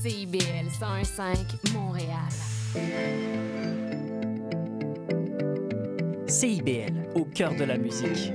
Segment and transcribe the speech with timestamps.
[0.00, 2.28] CIBL 101.5 Montréal.
[6.28, 8.30] CIBL, au cœur de la musique.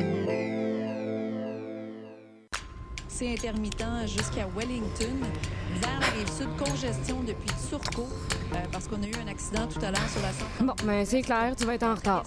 [3.08, 5.16] C'est intermittent jusqu'à Wellington.
[5.80, 8.10] Vers la rive sud, congestion depuis Turcot,
[8.52, 10.66] euh, parce qu'on a eu un accident tout à l'heure sur la 132.
[10.66, 12.26] Bon, ben c'est clair, tu vas être en retard.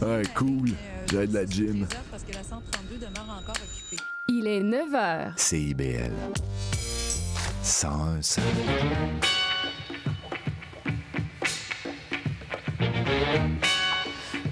[0.00, 0.70] Ouais, cool.
[1.10, 1.88] J'ai de la gym.
[2.12, 4.00] Parce que la 132 demeure encore occupée.
[4.28, 5.32] Il est 9 h.
[5.36, 6.12] CIBL.
[7.82, 9.41] 101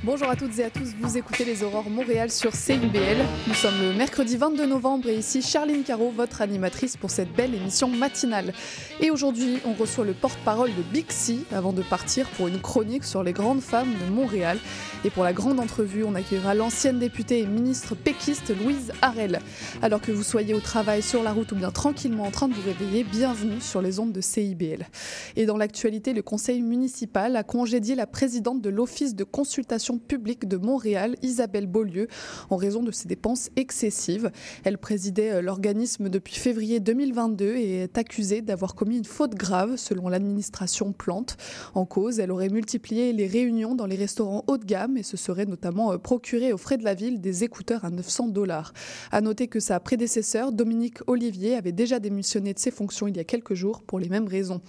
[0.02, 3.18] Bonjour à toutes et à tous, vous écoutez les Aurores Montréal sur CIBL.
[3.46, 7.54] Nous sommes le mercredi 22 novembre et ici Charline Caro, votre animatrice pour cette belle
[7.54, 8.54] émission matinale.
[9.02, 13.22] Et aujourd'hui, on reçoit le porte-parole de Bixi avant de partir pour une chronique sur
[13.22, 14.56] les grandes femmes de Montréal.
[15.04, 19.40] Et pour la grande entrevue, on accueillera l'ancienne députée et ministre péquiste Louise Harel.
[19.82, 22.54] Alors que vous soyez au travail, sur la route ou bien tranquillement en train de
[22.54, 24.86] vous réveiller, bienvenue sur les ondes de CIBL.
[25.36, 30.46] Et dans l'actualité, le conseil municipal a congédié la présidente de l'Office de consultation publique
[30.46, 32.08] de Montréal, Isabelle Beaulieu,
[32.48, 34.30] en raison de ses dépenses excessives.
[34.64, 39.76] Elle présidait euh, l'organisme depuis février 2022 et est accusée d'avoir commis une faute grave,
[39.76, 41.36] selon l'administration Plante.
[41.74, 45.16] En cause, elle aurait multiplié les réunions dans les restaurants haut de gamme et se
[45.16, 48.72] serait notamment euh, procuré aux frais de la ville des écouteurs à 900 dollars.
[49.10, 53.20] À noter que sa prédécesseur, Dominique Olivier, avait déjà démissionné de ses fonctions il y
[53.20, 54.60] a quelques jours pour les mêmes raisons.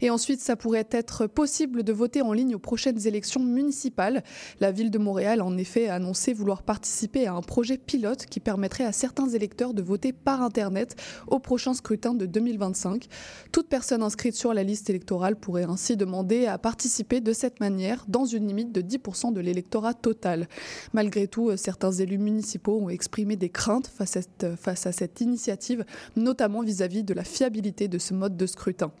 [0.00, 4.22] Et ensuite, ça pourrait être possible de voter en ligne aux prochaines élections municipales.
[4.60, 8.40] La ville de Montréal a en effet annoncé vouloir participer à un projet pilote qui
[8.40, 10.96] permettrait à certains électeurs de voter par Internet
[11.28, 13.06] au prochain scrutin de 2025.
[13.52, 18.04] Toute personne inscrite sur la liste électorale pourrait ainsi demander à participer de cette manière
[18.06, 20.46] dans une limite de 10% de l'électorat total.
[20.92, 27.02] Malgré tout, certains élus municipaux ont exprimé des craintes face à cette, initiative, notamment vis-à-vis
[27.02, 28.92] de la fiabilité de ce mode de scrutin.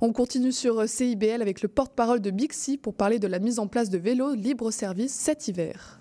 [0.00, 3.68] On continue sur CIBL avec le porte-parole de Bixi pour parler de la mise en
[3.68, 4.34] place de vélos
[5.08, 6.00] cet hiver.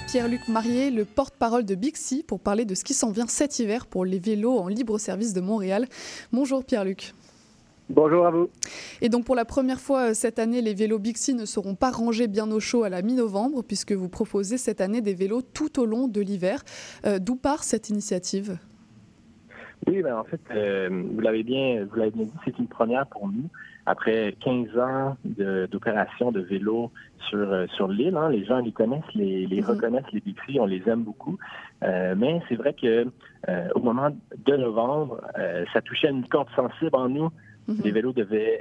[0.00, 3.86] Pierre-Luc Marié, le porte-parole de Bixi, pour parler de ce qui s'en vient cet hiver
[3.86, 5.86] pour les vélos en libre service de Montréal.
[6.32, 7.12] Bonjour Pierre-Luc.
[7.90, 8.48] Bonjour à vous.
[9.00, 12.28] Et donc pour la première fois cette année, les vélos Bixi ne seront pas rangés
[12.28, 15.84] bien au chaud à la mi-novembre, puisque vous proposez cette année des vélos tout au
[15.84, 16.62] long de l'hiver.
[17.04, 18.58] Euh, D'où part cette initiative?
[19.86, 23.06] Oui, ben en fait, euh, vous l'avez bien, vous l'avez bien dit, c'est une première
[23.08, 23.48] pour nous.
[23.86, 25.16] Après 15 ans
[25.70, 26.90] d'opération de, vélo
[27.28, 29.66] sur, euh, sur l'île, hein, les gens les connaissent, les, les Mhm.
[29.68, 31.36] reconnaissent, les Bixi, on les aime beaucoup.
[31.82, 33.06] Euh, mais c'est vrai que
[33.48, 34.10] euh, au moment
[34.46, 35.20] de novembre,
[35.72, 37.30] ça touchait une corde sensible en nous.
[37.68, 37.76] Mhm.
[37.84, 38.60] Les vélos devaient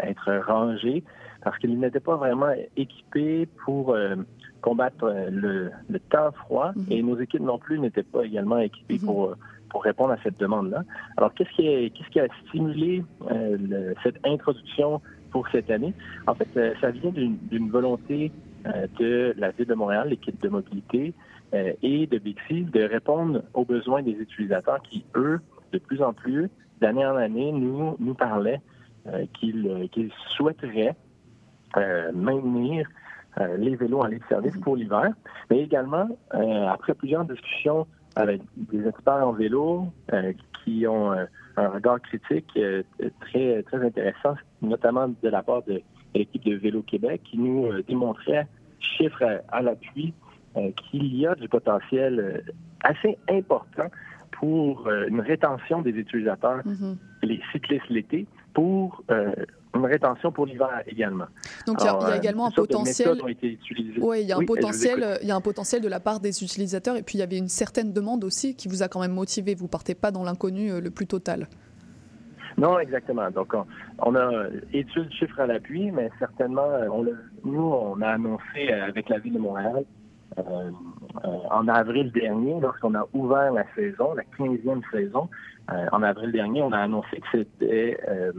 [0.00, 1.02] être rangés
[1.42, 3.96] parce qu'ils n'étaient pas vraiment équipés pour
[4.62, 6.86] combattre le, le temps froid Mhm.
[6.90, 9.34] et nos équipes non plus n'étaient pas également équipées pour,
[9.70, 10.82] pour répondre à cette demande-là.
[11.16, 15.00] Alors, qu'est-ce qui, a- stimulé euh, cette introduction
[15.30, 15.94] pour cette année?
[16.26, 18.32] En fait, euh, ça vient d'une volonté
[18.66, 21.14] euh, de la Ville de Montréal, l'équipe de mobilité
[21.80, 25.38] et de Bixi de répondre aux besoins des utilisateurs qui, eux,
[25.72, 26.50] de plus en plus,
[26.80, 28.60] d'année en année, nous, nous parlaient
[29.34, 30.96] qu'ils souhaiteraient
[32.12, 32.88] maintenir
[33.58, 35.12] les vélos en libre-service pour l'hiver,
[35.48, 36.08] mais également,
[36.68, 40.32] après plusieurs discussions avec des experts en vélo euh,
[40.64, 42.82] qui ont euh, un regard critique euh,
[43.20, 45.80] très, très intéressant, notamment de la part de
[46.14, 48.46] l'équipe de Vélo Québec, qui nous euh, démontrait,
[48.80, 50.14] chiffres à, à l'appui,
[50.56, 53.88] euh, qu'il y a du potentiel euh, assez important
[54.32, 56.96] pour euh, une rétention des utilisateurs, Mhm.
[57.22, 59.32] les cyclistes l'été, pour euh,
[59.74, 61.26] une rétention pour l'hiver également.
[61.66, 63.20] Donc il y a- Alors, il y a euh, également un potentiel.
[63.22, 63.58] ont été.
[64.00, 66.20] Oui, il y a un Oui, potentiel, il y a un potentiel de la part
[66.20, 69.00] des utilisateurs et puis il y avait une certaine demande aussi qui vous a quand
[69.00, 69.54] même motivé.
[69.54, 71.46] Vous partez pas dans l'inconnu euh, le plus total.
[72.58, 73.30] Non, exactement.
[73.30, 73.66] Donc, on,
[73.98, 77.04] on a euh, études, chiffres à l'appui, mais certainement, on
[77.44, 79.84] nous, on a annoncé avec la Ville de Montréal
[80.38, 85.28] euh, euh, en avril dernier, lorsqu'on a ouvert la saison, la 15e saison,
[85.72, 88.32] euh, en avril dernier, on a annoncé que c'était euh,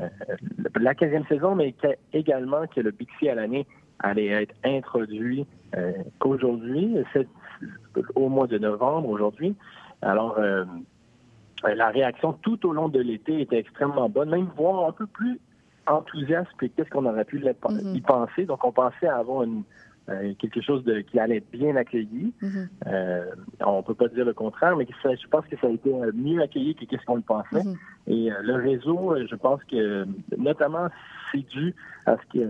[0.00, 0.08] euh,
[0.80, 1.74] la 15e saison, mais
[2.12, 3.66] également que le Bixi à l'année
[3.98, 5.46] allait être introduit
[6.24, 7.28] aujourd'hui, c'est-
[8.14, 9.54] au mois de novembre aujourd'hui.
[10.02, 10.38] Alors,
[11.62, 15.38] la réaction tout au long de l'été était extrêmement bonne, même voire un peu plus
[15.86, 17.94] enthousiaste que qu'est-ce qu'on aurait pu Mhm.
[17.94, 18.46] y penser.
[18.46, 19.62] Donc, on pensait avoir une,
[20.10, 22.32] euh, quelque chose de, qui allait être bien accueilli.
[22.42, 22.68] Mhm.
[22.86, 23.24] Euh,
[23.64, 26.10] on peut pas dire le contraire, mais ça- je pense que ça a été euh,
[26.14, 27.62] mieux accueilli que qu'est-ce qu'on le pensait.
[27.64, 27.76] Mhm.
[28.08, 30.88] Et le réseau, je pense que notamment
[31.32, 31.74] c'est dû
[32.06, 32.44] à ce que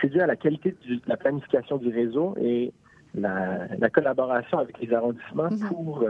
[0.00, 2.72] c'est dû à la qualité du- de la planification du réseau et
[3.14, 5.68] la, la collaboration avec les arrondissements Mhm.
[5.68, 6.04] pour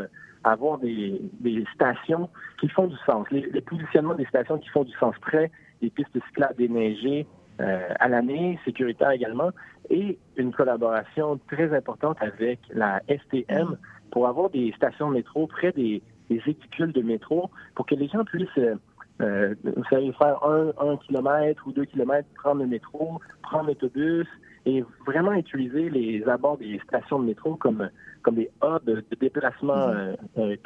[0.44, 2.28] avoir des, des stations
[2.60, 3.26] qui font du sens.
[3.30, 5.50] Les, les positionnements des stations qui font du sens près
[5.82, 7.26] des pistes cyclables déneigées
[7.60, 9.50] euh, à l'année, sécuritaire également,
[9.90, 13.76] et une collaboration très importante avec la STM
[14.10, 18.24] pour avoir des stations de métro près des, des de métro pour que les gens
[18.24, 18.76] puissent, euh,
[19.20, 24.26] euh, vous savez, faire un, un kilomètre ou deux kilomètres, prendre le métro, prendre l'autobus
[24.64, 27.88] et vraiment utiliser les abords des stations de métro comme,
[28.22, 30.56] comme des hubs de déplacement euh, euh,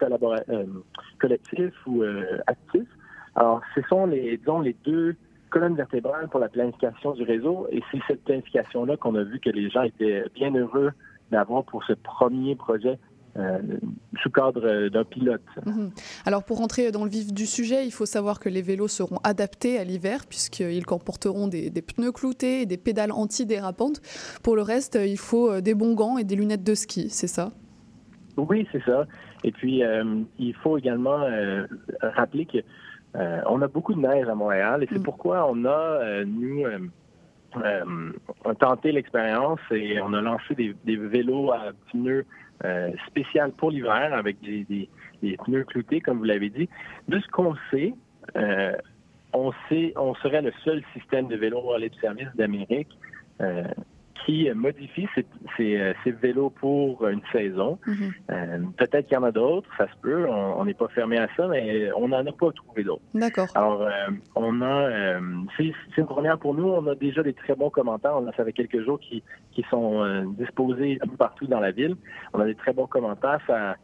[1.19, 2.03] collectif ou
[2.47, 2.87] actif.
[3.37, 5.15] Alors, ce sont les, disons, les deux
[5.51, 9.51] colonnes vertébrales pour la planification du réseau et c'est cette planification-là qu'on a vu que
[9.51, 10.93] les gens étaient bien heureux
[11.31, 12.99] d'avoir pour ce premier projet
[13.37, 13.59] euh,
[14.21, 15.41] sous cadre euh, d'un pilote.
[15.65, 15.91] Mhm.
[16.27, 19.19] Alors pour rentrer dans le vif du sujet, il faut savoir que les vélos seront
[19.23, 24.01] adaptés à l'hiver puisqu'ils comporteront des, des pneus cloutés et des pédales antidérapantes.
[24.43, 27.29] Pour le reste, il faut euh, des bons gants et des lunettes de ski, c'est
[27.29, 27.53] ça?
[28.37, 29.07] Oui, c'est ça.
[29.45, 31.67] Et puis, euh, il faut également euh,
[32.03, 32.63] rappeler que euh,
[33.15, 35.03] on a beaucoup de neige à Montréal et c'est Mm.
[35.03, 36.79] pourquoi on a, euh, nous, euh,
[37.57, 38.13] euh,
[38.61, 42.25] tenté l'expérience et on a lancé des, des vélos à pneus
[42.65, 44.89] euh, spécial pour l'hiver avec des, des-
[45.23, 46.69] des pneus cloutés, comme vous l'avez dit.
[47.09, 47.95] De ce qu'on sait,
[48.37, 48.77] euh,
[49.33, 52.97] on sait, on serait le seul système de vélos en libre service d'Amérique
[53.41, 53.65] euh,
[54.25, 55.27] qui modifie ces,
[55.57, 57.79] ces, euh, ces vélos pour une saison.
[57.87, 58.13] Mhm.
[58.31, 61.29] Euh, Peut-être qu'il y en a d'autres, ça se peut, on n'est pas fermé à
[61.37, 63.03] ça, mais on n'en a pas trouvé d'autres.
[63.15, 63.47] D'accord.
[63.55, 63.91] Alors, euh,
[64.35, 65.19] on a,
[65.57, 66.69] c'est une première pour nous.
[66.69, 68.17] On a déjà des très bons commentaires.
[68.17, 69.23] On a ça fait quelques jours qui,
[69.53, 71.97] qui sont disposés un peu partout dans la ville.
[72.33, 73.41] On a des très bons commentaires.
[73.47, 73.77] Ça,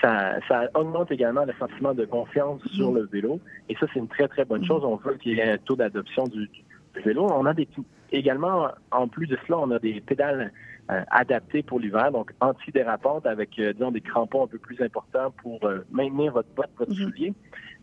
[0.00, 3.40] ça, ça augmente également le sentiment de confiance sur le vélo.
[3.68, 4.84] Et ça, c'est une très, très bonne chose.
[4.84, 7.26] On veut qu'il y ait un taux d'adoption du, du vélo.
[7.30, 7.68] On a des,
[8.12, 10.52] également, en plus de cela, on a des pédales
[10.90, 15.30] euh, adaptées pour l'hiver, donc antidérapantes avec, euh, disons, des crampons un peu plus importants
[15.42, 17.32] pour euh, maintenir votre botte, votre soulier.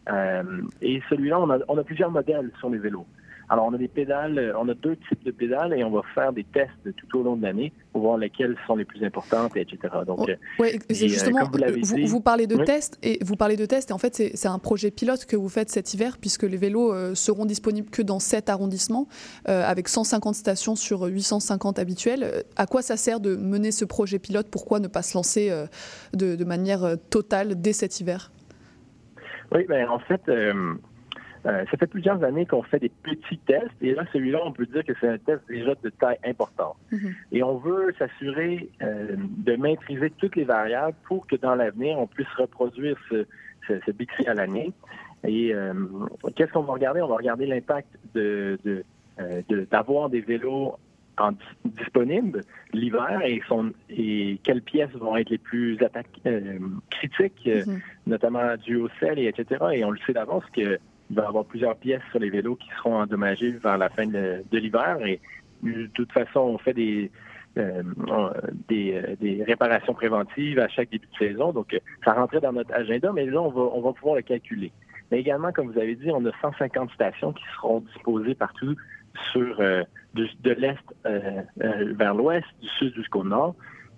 [0.09, 3.05] Euh, et celui-là, on a, on a plusieurs modèles sur les vélos.
[3.51, 6.01] Alors, on a des pédales, euh, on a deux types de pédales et on va
[6.13, 9.57] faire des tests tout au long de l'année pour voir lesquelles sont les plus importantes,
[9.57, 9.77] etc.
[10.05, 12.63] Donc, euh, Ouais, c'est Et, euh, justement, vous l'avez vous, dit- vous parlez de Oui.
[12.65, 15.49] tests et vous parlez de tests et en fait c'est un projet pilote que vous
[15.49, 19.07] faites cet hiver puisque les vélos euh, seront disponibles que dans 7 arrondissements
[19.47, 22.43] euh, avec 150 stations sur 850 habituelles.
[22.55, 24.47] À quoi ça sert de mener ce projet pilote?
[24.51, 25.65] Pourquoi ne pas se lancer euh,
[26.13, 28.31] de, de manière totale dès cet hiver?
[29.51, 30.21] Oui, ben en fait,
[31.49, 34.65] euh, ça fait plusieurs années qu'on fait des petits tests et là, celui-là, on peut
[34.65, 36.77] dire que c'est un test déjà de taille importante.
[36.91, 37.13] Mhm.
[37.31, 42.07] Et on veut s'assurer euh, de maîtriser toutes les variables pour que dans l'avenir, on
[42.07, 43.25] puisse reproduire ce,
[43.67, 44.71] ce, ce Bixi à l'année.
[45.27, 45.73] Et euh,
[46.35, 47.01] qu'est-ce qu'on va regarder?
[47.01, 48.83] On va regarder l'impact de, de,
[49.49, 50.75] de- d'avoir des vélos
[51.17, 52.41] en, dis- disponibles
[52.73, 55.77] l'hiver et, son, et quelles pièces vont être les plus
[56.89, 57.45] critiques.
[57.67, 57.79] Mhm.
[58.07, 59.45] notamment dû au sel, et etc.
[59.73, 60.43] Et on le sait d'avance
[61.09, 64.05] qu'il va y avoir plusieurs pièces sur les vélos qui seront endommagées vers la fin
[64.05, 64.97] de, l'hiver.
[65.05, 65.19] Et
[65.63, 67.09] de toute façon, on fait des,
[67.57, 67.81] euh,
[68.11, 71.51] euh, des réparations préventives à chaque début de saison.
[71.51, 74.71] Donc, euh, ça rentrait dans notre agenda, mais là, on va, pouvoir le calculer.
[75.11, 78.75] Mais également, comme vous avez dit, on a 150 stations qui seront disposées partout
[79.31, 83.55] sur de, l'est vers l'ouest, du sud jusqu'au nord.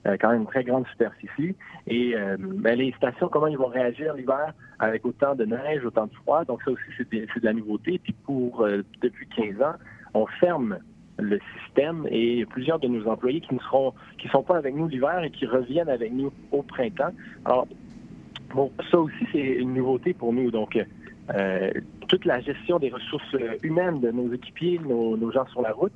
[0.07, 1.55] Euh, quand même une très grande superficie.
[1.85, 6.07] Et euh, ben, les stations, comment ils vont réagir l'hiver avec autant de neige, autant
[6.07, 6.43] de froid?
[6.43, 7.99] Donc ça aussi, c'est de, la nouveauté.
[8.03, 9.75] Puis pour euh, depuis 15 ans,
[10.15, 10.79] on ferme
[11.19, 14.87] le système et plusieurs de nos employés qui ne seront qui sont pas avec nous
[14.87, 17.11] l'hiver et qui reviennent avec nous au printemps.
[17.45, 17.67] Alors
[18.55, 20.49] bon, ça aussi c'est une nouveauté pour nous.
[20.49, 20.79] Donc
[21.35, 21.71] euh,
[22.07, 25.93] toute la gestion des ressources humaines de nos équipiers, nos gens sur la route,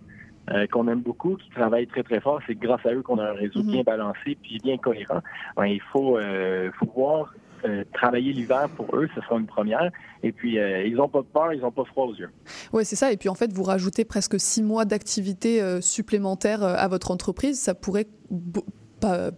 [0.52, 3.30] euh, qu'on aime beaucoup, qui travaillent très très fort, c'est grâce à eux qu'on a
[3.30, 3.72] un réseau Mhm.
[3.72, 5.22] bien balancé puis bien cohérent.
[5.58, 7.34] Ben, il faut euh, faut voir
[7.66, 9.90] euh, travailler l'hiver pour eux, ce sera une première.
[10.22, 12.30] Et puis euh, ils n'ont pas peur, ils n'ont pas froid aux yeux.
[12.74, 13.12] Ouais, c'est ça.
[13.12, 17.60] Et puis en fait, vous rajoutez presque six mois d'activité euh, supplémentaire à votre entreprise.
[17.60, 18.06] Ça pourrait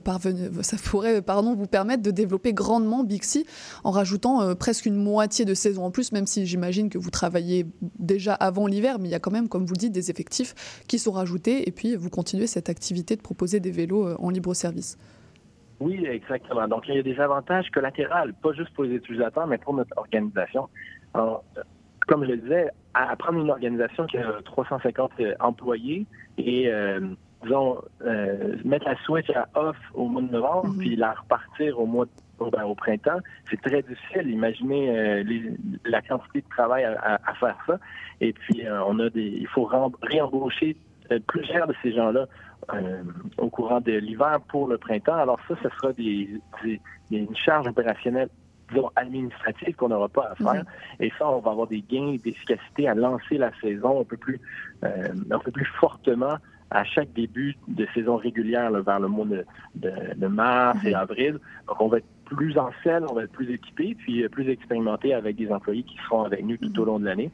[0.03, 3.45] parvenir, ça pourrait pardon, vous permettre de développer grandement Bixi
[3.83, 7.09] en rajoutant euh, presque une moitié de saison en plus, même si j'imagine que vous
[7.09, 7.65] travaillez
[7.99, 10.99] déjà avant l'hiver, mais il y a quand même, comme vous dites, des effectifs qui
[10.99, 14.53] sont rajoutés et puis vous continuez cette activité de proposer des vélos euh, en libre
[14.53, 14.97] service.
[15.79, 16.67] Oui, exactement.
[16.67, 19.95] Donc, il y a des avantages collatéraux, pas juste pour les utilisateurs, mais pour notre
[19.95, 20.69] organisation.
[21.13, 21.61] Alors, euh,
[22.07, 26.07] comme je le disais, à prendre une organisation qui a 350 employés
[26.37, 27.01] et euh,
[27.43, 30.77] disons, euh, mettre la switch à off au mois de novembre, Mhm.
[30.79, 34.29] puis la repartir au mois de- au, ben, au printemps, c'est très difficile.
[34.29, 35.51] Imaginez euh, les-
[35.85, 37.79] la quantité de travail à, à- à faire ça.
[38.21, 39.69] Et puis, euh, on a des, il faut
[40.01, 40.77] réembaucher
[41.11, 42.25] euh, plusieurs de ces gens-là
[43.37, 45.15] au courant de l'hiver pour le printemps.
[45.15, 46.29] Alors ça, ce sera des,
[47.11, 48.27] une charge opérationnelle
[48.69, 50.63] disons, administrative qu'on n'aura pas à faire.
[50.99, 54.41] Et ça, on va avoir des gains d'efficacité à lancer la saison un peu plus,
[54.83, 56.35] euh, un peu plus fortement
[56.71, 59.45] à chaque début de saison régulière là, vers le mois de,
[59.75, 61.39] de, de mars et avril.
[61.67, 64.49] Donc, on va être plus en selle, on va être plus équipé, puis euh, plus
[64.49, 67.31] expérimenté avec des employés qui seront avec nous tout au long de l'année.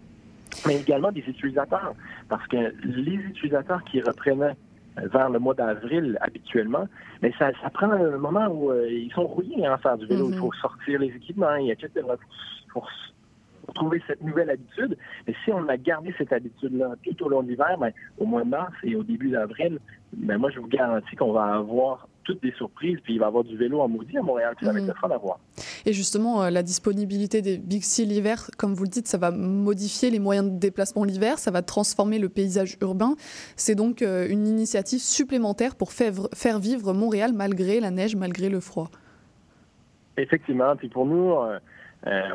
[0.67, 1.95] Mais également des utilisateurs,
[2.29, 4.55] parce que les utilisateurs qui reprenaient
[4.99, 6.87] euh, vers le mois d'avril habituellement,
[7.21, 10.27] mais ça, ça prend un moment où euh, ils sont rouillés à faire du vélo.
[10.27, 10.33] Mhm.
[10.33, 11.89] Il faut sortir les équipements, etc.
[12.69, 12.87] Pour,
[13.65, 14.97] pour trouver cette nouvelle habitude.
[15.27, 18.43] Mais si on a gardé cette habitude-là tout au long de l'hiver, ben, au mois
[18.43, 19.79] de mars et au début d'avril,
[20.13, 23.27] ben, moi, je vous garantis qu'on va avoir toutes des surprises, puis il va y
[23.27, 24.93] avoir du vélo en maudit à Montréal, puis ça va être Mhm.
[24.95, 25.39] le fun à voir.
[25.85, 30.09] Et justement, euh, la disponibilité des Bixi l'hiver, comme vous le dites, ça va modifier
[30.09, 33.15] les moyens de déplacement l'hiver, ça va transformer le paysage urbain.
[33.57, 38.47] C'est donc euh, une initiative supplémentaire pour faire, faire vivre Montréal malgré la neige, malgré
[38.47, 38.89] le froid.
[40.15, 40.75] Effectivement.
[40.75, 41.59] Puis pour nous, euh,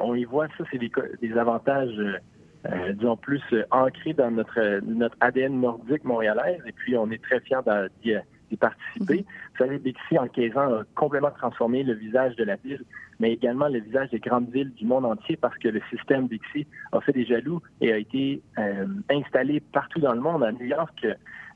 [0.02, 2.18] on y voit ça, c'est des, avantages, euh,
[2.66, 6.60] euh, disons, plus euh, ancrés dans notre, euh, notre ADN nordique montréalaise.
[6.66, 7.60] Et puis, on est très fiers
[8.02, 8.14] d'y
[8.50, 9.24] d'y participer.
[9.52, 12.82] Vous savez, Bixi, en 15 ans, a complètement transformé le visage de la ville,
[13.20, 16.66] mais également le visage des grandes villes du monde entier parce que le système Bixi
[16.92, 20.44] a fait des jaloux et a été euh, installé partout dans le monde.
[20.44, 21.06] À New York,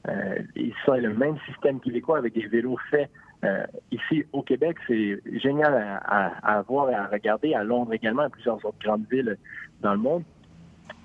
[0.08, 3.10] euh, le même système québécois avec des vélos faits
[3.44, 7.54] euh, ici au Québec, c'est génial à, à, à voir et à regarder.
[7.54, 9.36] À Londres également, à plusieurs autres grandes villes
[9.80, 10.22] dans le monde.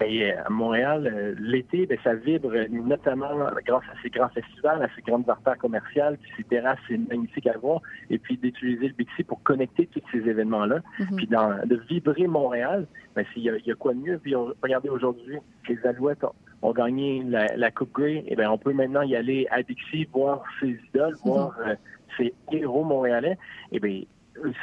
[0.05, 3.29] Et euh, à Montréal, euh, l'été, ben, ça vibre notamment
[3.65, 7.47] grâce à ces grands festivals, à ces grandes artères commerciales, puis ces terrasses, c'est magnifique
[7.47, 7.81] à voir.
[8.11, 11.15] Et puis d'utiliser le Bixi pour connecter tous ces événements-là, Mhm.
[11.17, 12.85] puis dans- de vibrer Montréal.
[13.15, 14.19] Ben, s'il y, a- il y a quoi de mieux?
[14.19, 18.23] Puis on- regardez aujourd'hui, les Alouettes ont, ont gagné la, la Coupe Grey.
[18.27, 21.73] Et ben, on peut maintenant y aller à Dixie, voir ses idoles, voir euh,
[22.17, 23.37] ces héros montréalais.
[23.71, 24.01] Et bien,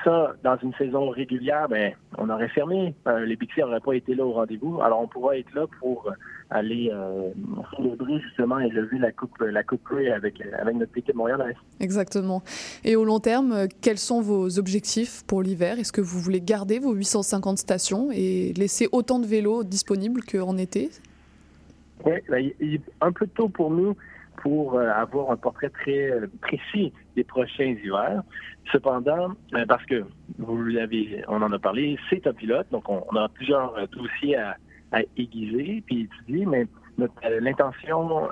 [0.04, 2.94] ça, dans une saison régulière, ben, on aurait fermé.
[3.06, 4.80] Euh, les Bixi n'auraient pas été là au rendez-vous.
[4.80, 6.10] Alors, on pourra être là pour
[6.50, 7.30] aller euh,
[7.76, 11.56] célébrer justement et lever la coupe, la coupe avec, avec notre équipe montréalaise.
[11.80, 12.42] Exactement.
[12.84, 15.78] Et au long terme, euh, quels sont vos objectifs pour l'hiver?
[15.78, 20.56] Est-ce que vous voulez garder vos 850 stations et laisser autant de vélos disponibles qu'en
[20.56, 20.90] été?
[22.04, 22.50] Oui, ben,
[23.00, 23.96] un peu tôt pour nous
[24.44, 28.22] pour euh, avoir un portrait très euh, précis des prochains hivers.
[28.70, 30.04] Cependant, euh, parce que
[30.38, 34.56] vous l'avez, on en a parlé, c'est un pilote, donc on, a plusieurs dossiers à,
[35.16, 36.66] aiguiser puis étudier, mais
[37.40, 38.28] l'intention,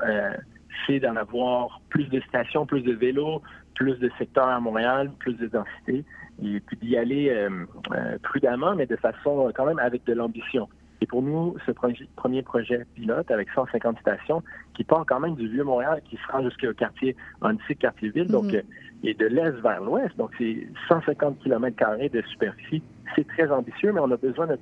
[0.86, 3.42] c'est d'en avoir plus de stations, plus de vélos,
[3.74, 6.04] plus de secteurs à Montréal, plus de densité,
[6.40, 7.48] et puis d'y aller
[8.22, 10.68] prudemment, mais de façon quand même avec de l'ambition.
[11.02, 14.40] Et pour nous, ce projet- premier projet pilote avec 150 stations
[14.74, 18.44] qui part quand même du vieux Montréal, qui se rend jusqu'au quartier Antique, quartier-ville, donc
[18.44, 18.54] Mhm.
[18.54, 18.62] euh,
[19.02, 20.16] et de l'est vers l'ouest.
[20.16, 21.74] Donc c'est 150 km
[22.08, 22.82] de superficie.
[23.16, 24.56] C'est très ambitieux, mais on a besoin de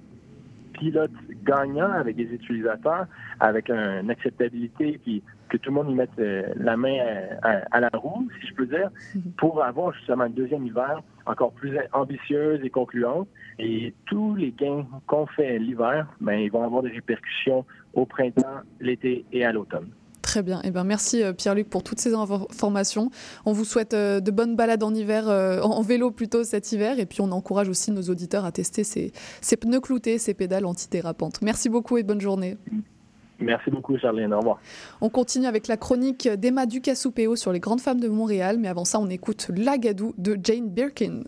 [0.73, 1.11] pilotes
[1.45, 3.05] gagnants avec des utilisateurs,
[3.39, 6.97] avec un- une acceptabilité qui que tout le monde y mette euh, la main
[7.43, 8.89] à, à- à la roue, si je peux dire,
[9.37, 13.29] pour avoir justement un deuxième hiver encore plus ambitieuse et concluante.
[13.59, 18.61] Et tous les gains qu'on fait l'hiver, ben, ils vont avoir des répercussions au printemps,
[18.81, 19.89] l'été et à l'automne.
[20.23, 20.61] Très bien.
[20.63, 23.11] Eh ben, merci euh, Pierre-Luc pour toutes ces informations.
[23.47, 27.01] On vous souhaite euh, de bonnes balades en hiver, euh, en vélo plutôt cet hiver.
[27.01, 30.67] Et puis on encourage aussi nos auditeurs à tester ces, ces pneus cloutés, ces pédales
[30.67, 31.43] antidérapantes.
[31.43, 32.57] Merci beaucoup et bonne journée.
[33.41, 34.33] Merci beaucoup, Charlène.
[34.35, 34.61] Au revoir.
[35.01, 38.57] On continue avec la chronique d'Emma Ducassupéo sur les grandes femmes de Montréal.
[38.59, 41.23] Mais avant ça, on écoute Lagadou de Jane Birkin.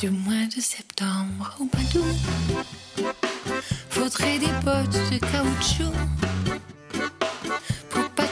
[0.00, 3.06] Du mois de septembre au mois d'août,
[3.88, 5.94] faudrait des bottes de caoutchouc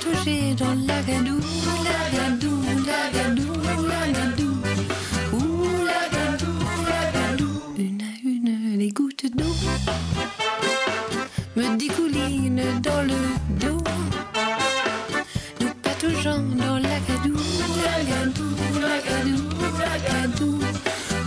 [0.00, 1.40] patauger dans l'agadou,
[1.85, 3.52] l'agadou, l'agadou,
[3.88, 4.52] l'agadou,
[5.33, 6.54] ouh l'agadou,
[6.88, 7.50] l'agadou.
[7.76, 9.54] Une à une, les gouttes d'eau
[11.57, 13.21] me dégoulinent dans le
[13.61, 13.83] dos.
[15.61, 17.37] Nous pataugeons dans l'agadou,
[17.85, 18.49] l'agadou,
[18.80, 19.42] l'agadou,
[19.80, 20.59] l'agadou.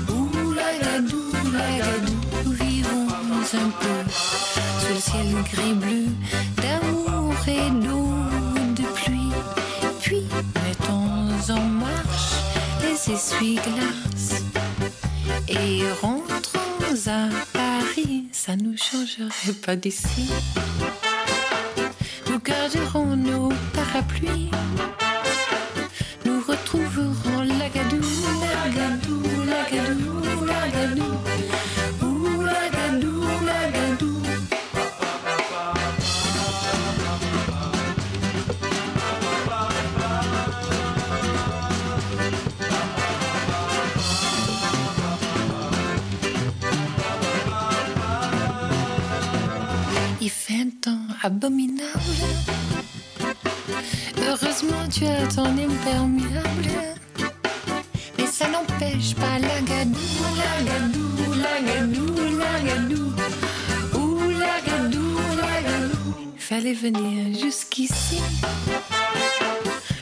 [0.09, 2.15] Ouh l'agadou, l'agadou,
[2.45, 3.07] nous vivons
[3.53, 6.05] un peu sous le ciel gris-bleu
[6.61, 8.12] d'amour et d'eau
[13.09, 14.43] essuie-glaces
[15.47, 18.25] et rentrons à Paris.
[18.31, 20.29] Ça nous changerait pas d'ici.
[22.29, 24.51] Nous garderons nos parapluies.
[26.25, 27.32] Nous retrouverons
[51.23, 51.99] abominable.
[54.17, 56.69] Heureusement, tu as ton imperméable.
[58.17, 59.97] Mais ça n'empêche pas la gadou,
[60.37, 63.13] la gadou, la gadou, la gadou.
[64.37, 66.33] La gadou, la gadou.
[66.37, 68.19] Fallait venir jusqu'ici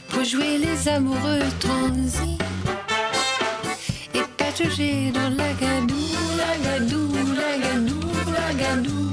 [0.09, 2.37] pour jouer les amoureux transis
[4.15, 6.03] et patauger dans la gadou,
[6.37, 7.99] la gadou, la gadou,
[8.33, 9.11] la gadou.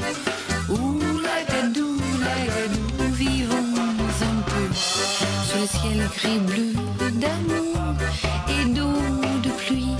[5.54, 6.72] Le ciel gris-bleu
[7.12, 7.94] d'amour
[8.48, 8.92] et d'eau
[9.42, 9.96] de pluie.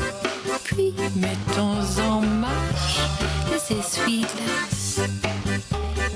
[0.64, 3.00] Puis mettons en marche
[3.50, 5.00] les essuie-glaces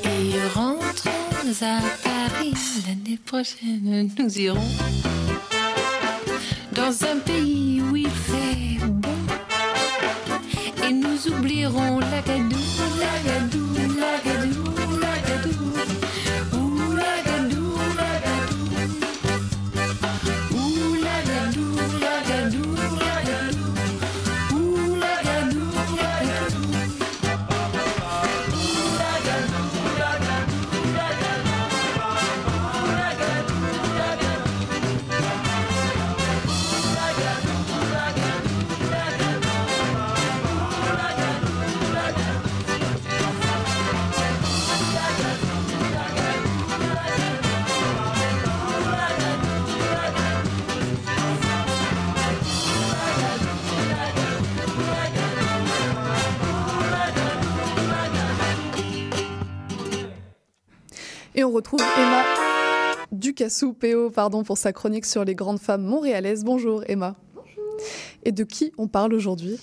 [0.05, 1.11] et rentrons
[1.63, 2.55] à Paris.
[2.87, 4.71] L'année prochaine, nous irons
[6.73, 7.19] dans un
[61.53, 62.25] on retrouve Emma
[63.13, 66.45] Ducassou, PO, pardon, pour sa chronique sur les grandes femmes montréalaises.
[66.45, 67.15] Bonjour Emma.
[67.35, 67.77] Bonjour.
[68.25, 69.61] Et de qui on parle aujourd'hui?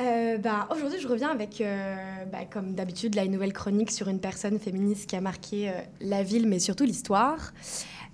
[0.00, 1.96] Euh, bah, Aujourd'hui, je reviens avec, euh,
[2.30, 6.22] bah, comme d'habitude, une nouvelle chronique sur une personne féministe qui a marqué euh, la
[6.22, 7.52] ville, mais surtout l'histoire.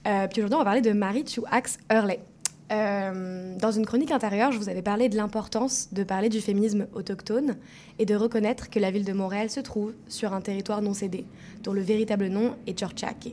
[0.05, 2.21] Puis aujourd'hui, on va parler de Marie Chuax Hurley.
[2.71, 6.87] Euh, dans une chronique intérieure, je vous avais parlé de l'importance de parler du féminisme
[6.93, 7.57] autochtone
[7.99, 11.25] et de reconnaître que la ville de Montréal se trouve sur un territoire non cédé,
[11.63, 13.33] dont le véritable nom est Tchortchak.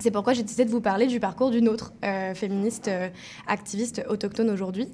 [0.00, 3.08] C'est pourquoi j'ai décidé de vous parler du parcours d'une autre euh, féministe euh,
[3.46, 4.88] activiste autochtone aujourd'hui,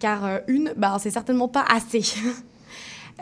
[0.00, 2.02] car une, bah, c'est certainement pas assez.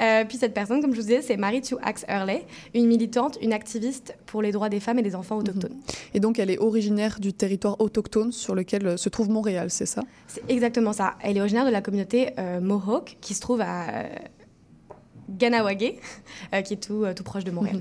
[0.00, 3.52] Euh, puis cette personne, comme je vous disais, c'est Marie Axe Hurley, une militante, une
[3.52, 5.76] activiste pour les droits des femmes et des enfants autochtones.
[6.14, 9.86] Et donc elle est originaire du territoire autochtone sur lequel euh, se trouve Montréal, c'est
[9.86, 10.02] ça?
[10.26, 11.14] C'est exactement ça.
[11.22, 14.08] Elle est originaire de la communauté euh, Mohawk, qui se trouve à euh,
[15.28, 16.00] Ganawagé,
[16.64, 17.80] qui est tout, tout proche de Montréal.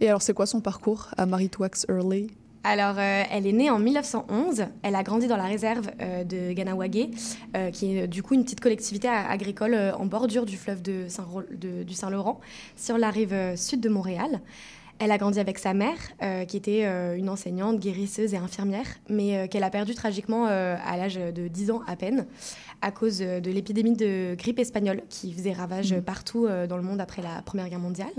[0.00, 2.28] Et alors c'est quoi son parcours à Marie Twax Early
[2.66, 4.66] Alors, euh, elle est née en 1911.
[4.82, 7.10] Elle a grandi dans la réserve euh, de Ganawagé,
[7.56, 11.42] euh, qui est du coup une petite collectivité agricole en bordure du fleuve de Saint-Ro-
[11.50, 12.40] de- du Saint-Laurent,
[12.74, 14.40] sur la rive sud de Montréal.
[15.00, 15.96] Elle a grandi avec sa mère,
[16.46, 16.84] qui était
[17.18, 21.82] une enseignante, guérisseuse et infirmière, mais qu'elle a perdue tragiquement à l'âge de 10 ans
[21.88, 22.26] à peine,
[22.80, 27.00] à cause de l'épidémie de grippe espagnole qui faisait ravage euh, partout dans le monde
[27.00, 28.12] après la Première Guerre mondiale.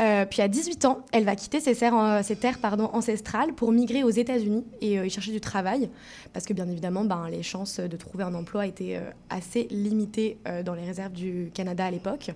[0.00, 2.58] Euh, puis à 18 ans, elle va quitter ses, terres
[2.94, 5.90] ancestrales pour migrer aux États-Unis et euh, y chercher du travail,
[6.32, 10.38] parce que bien évidemment, ben, les chances de trouver un emploi étaient euh, assez limitées
[10.64, 12.30] dans les réserves du Canada à l'époque.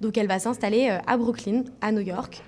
[0.00, 2.42] Donc elle va s'installer à Brooklyn, à New York,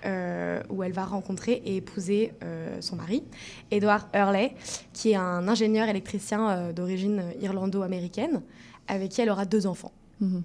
[0.71, 2.33] où elle va rencontrer et épouser
[2.81, 3.23] son mari,
[3.71, 4.55] Edward Hurley,
[4.93, 8.43] qui est un ingénieur électricien d'origine irlando-américaine,
[8.89, 9.93] avec qui elle aura deux enfants.
[10.21, 10.43] Mhm.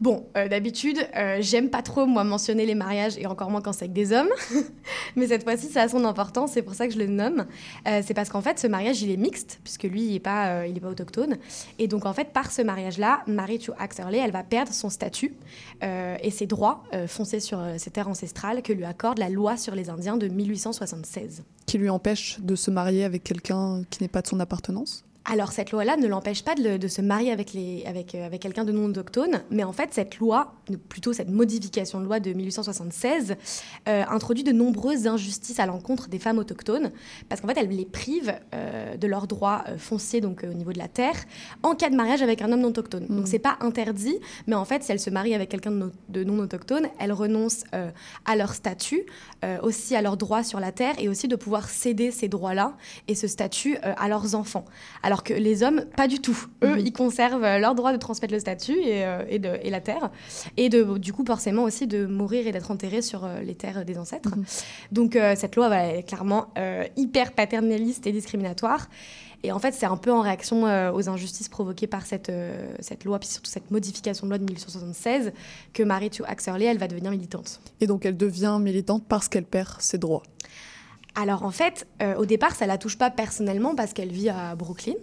[0.00, 3.74] Bon, euh, d'habitude, euh, j'aime pas trop, moi, mentionner les mariages, et encore moins quand
[3.74, 4.30] c'est avec des hommes.
[5.16, 7.44] Mais cette fois-ci, ça a son importance, c'est pour ça que je le nomme.
[7.86, 10.66] Euh, c'est parce qu'en fait, ce mariage, il est mixte, puisque lui, il n'est pas,
[10.66, 11.36] il est pas autochtone.
[11.78, 15.34] Et donc, en fait, par ce mariage-là, Marie Chu Axerley, elle va perdre son statut
[15.82, 19.90] et ses droits foncés sur ses terres ancestrales que lui accorde la loi sur les
[19.90, 21.42] Indiens de 1876.
[21.66, 25.04] Qui lui empêche de se marier avec quelqu'un qui n'est pas de son appartenance?
[25.26, 28.24] Alors cette loi-là ne l'empêche pas de, le- de se marier avec, les, avec, euh,
[28.24, 30.54] avec quelqu'un de non autochtone, mais en fait cette loi,
[30.88, 33.36] plutôt cette modification de loi de 1876,
[33.88, 36.90] euh, introduit de nombreuses injustices à l'encontre des femmes autochtones,
[37.28, 40.72] parce qu'en fait elle les prive euh, de leurs droits euh, fonciers, donc au niveau
[40.72, 41.16] de la terre,
[41.62, 43.04] en cas de mariage avec un homme non autochtone.
[43.08, 43.16] Mhm.
[43.18, 45.92] Donc c'est pas interdit, mais en fait si elle se marie avec quelqu'un de, no-
[46.08, 47.64] de non autochtone, elle renonce
[48.24, 49.02] à leur statut,
[49.62, 52.74] aussi à leurs droits sur la terre, et aussi de pouvoir céder ces droits-là
[53.06, 54.64] et ce statut à leurs enfants.
[55.02, 56.46] Alors que les hommes, pas du tout.
[56.64, 56.78] Eux, Mhm.
[56.86, 60.10] ils conservent leur droit de transmettre le statut et, euh, et, de- et la terre.
[60.56, 63.84] Et de, du coup, forcément aussi de mourir et d'être enterrés sur euh, les terres
[63.84, 64.36] des ancêtres.
[64.36, 64.44] Mhm.
[64.92, 68.88] Donc euh, cette loi voilà, elle est clairement euh, hyper paternaliste et discriminatoire.
[69.42, 72.74] Et en fait, c'est un peu en réaction euh, aux injustices provoquées par cette, euh,
[72.80, 75.32] cette loi, puis surtout cette modification de loi de 1876,
[75.72, 77.58] que Marie Tu Axerley, elle va devenir militante.
[77.80, 80.22] Et donc elle devient militante parce qu'elle perd ses droits.
[81.14, 84.54] Alors en fait, euh, au départ, ça la touche pas personnellement parce qu'elle vit à
[84.54, 84.94] Brooklyn.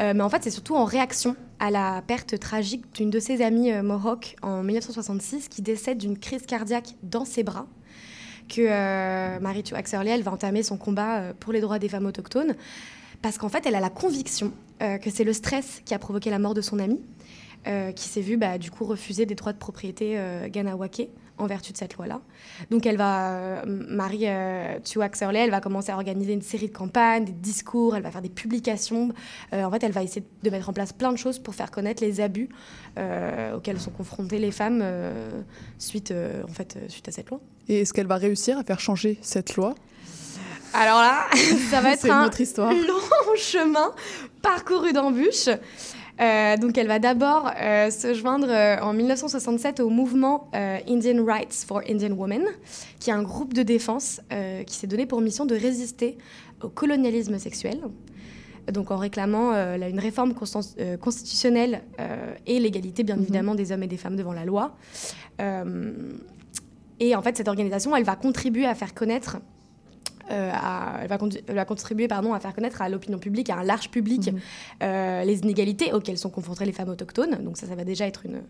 [0.00, 3.42] Euh, mais en fait, c'est surtout en réaction à la perte tragique d'une de ses
[3.42, 7.66] amies euh, Mohawk en 1966 qui décède d'une crise cardiaque dans ses bras.
[8.48, 12.06] Que euh, Marie Tu Axerley, elle va entamer son combat pour les droits des femmes
[12.06, 12.54] autochtones.
[13.22, 16.38] Parce qu'en fait, elle a la conviction que c'est le stress qui a provoqué la
[16.38, 17.02] mort de son amie,
[17.66, 21.08] euh, qui s'est vue bah, du coup refuser des droits de propriété euh, Ganawake
[21.40, 22.20] en vertu de cette loi-là.
[22.70, 26.76] Donc elle va, euh, Marie euh, Tuaxerley, elle va commencer à organiser une série de
[26.76, 29.10] campagnes, des discours, elle va faire des publications.
[29.52, 31.70] Euh, en fait, elle va essayer de mettre en place plein de choses pour faire
[31.70, 32.48] connaître les abus
[32.98, 34.84] euh, auxquels sont confrontées les femmes
[35.78, 36.12] suite,
[36.46, 37.40] en fait, suite à cette loi.
[37.68, 39.74] Et est-ce qu'elle va réussir à faire changer cette loi?
[40.74, 41.26] Alors là,
[41.70, 43.92] ça va être un autre long chemin
[44.42, 45.48] parcouru d'embûches.
[46.20, 51.64] Euh, donc elle va d'abord euh, se joindre euh, en 1967 au mouvement Indian Rights
[51.66, 52.44] for Indian Women,
[52.98, 54.20] qui est un groupe de défense
[54.66, 56.18] qui s'est donné pour mission de résister
[56.62, 57.80] au colonialisme sexuel.
[58.72, 61.82] Donc en réclamant là, une réforme constitutionnelle
[62.46, 63.22] et l'égalité bien Mhm.
[63.22, 64.76] évidemment des hommes et des femmes devant la loi.
[67.00, 69.38] Et en fait cette organisation, elle va contribuer à faire connaître
[70.30, 73.50] euh, à- elle, va condu- elle va contribuer pardon, à faire connaître à l'opinion publique,
[73.50, 74.40] à un large public, Mhm.
[74.82, 77.42] euh, les inégalités auxquelles sont confrontées les femmes autochtones.
[77.42, 78.42] Donc ça, ça va déjà être une,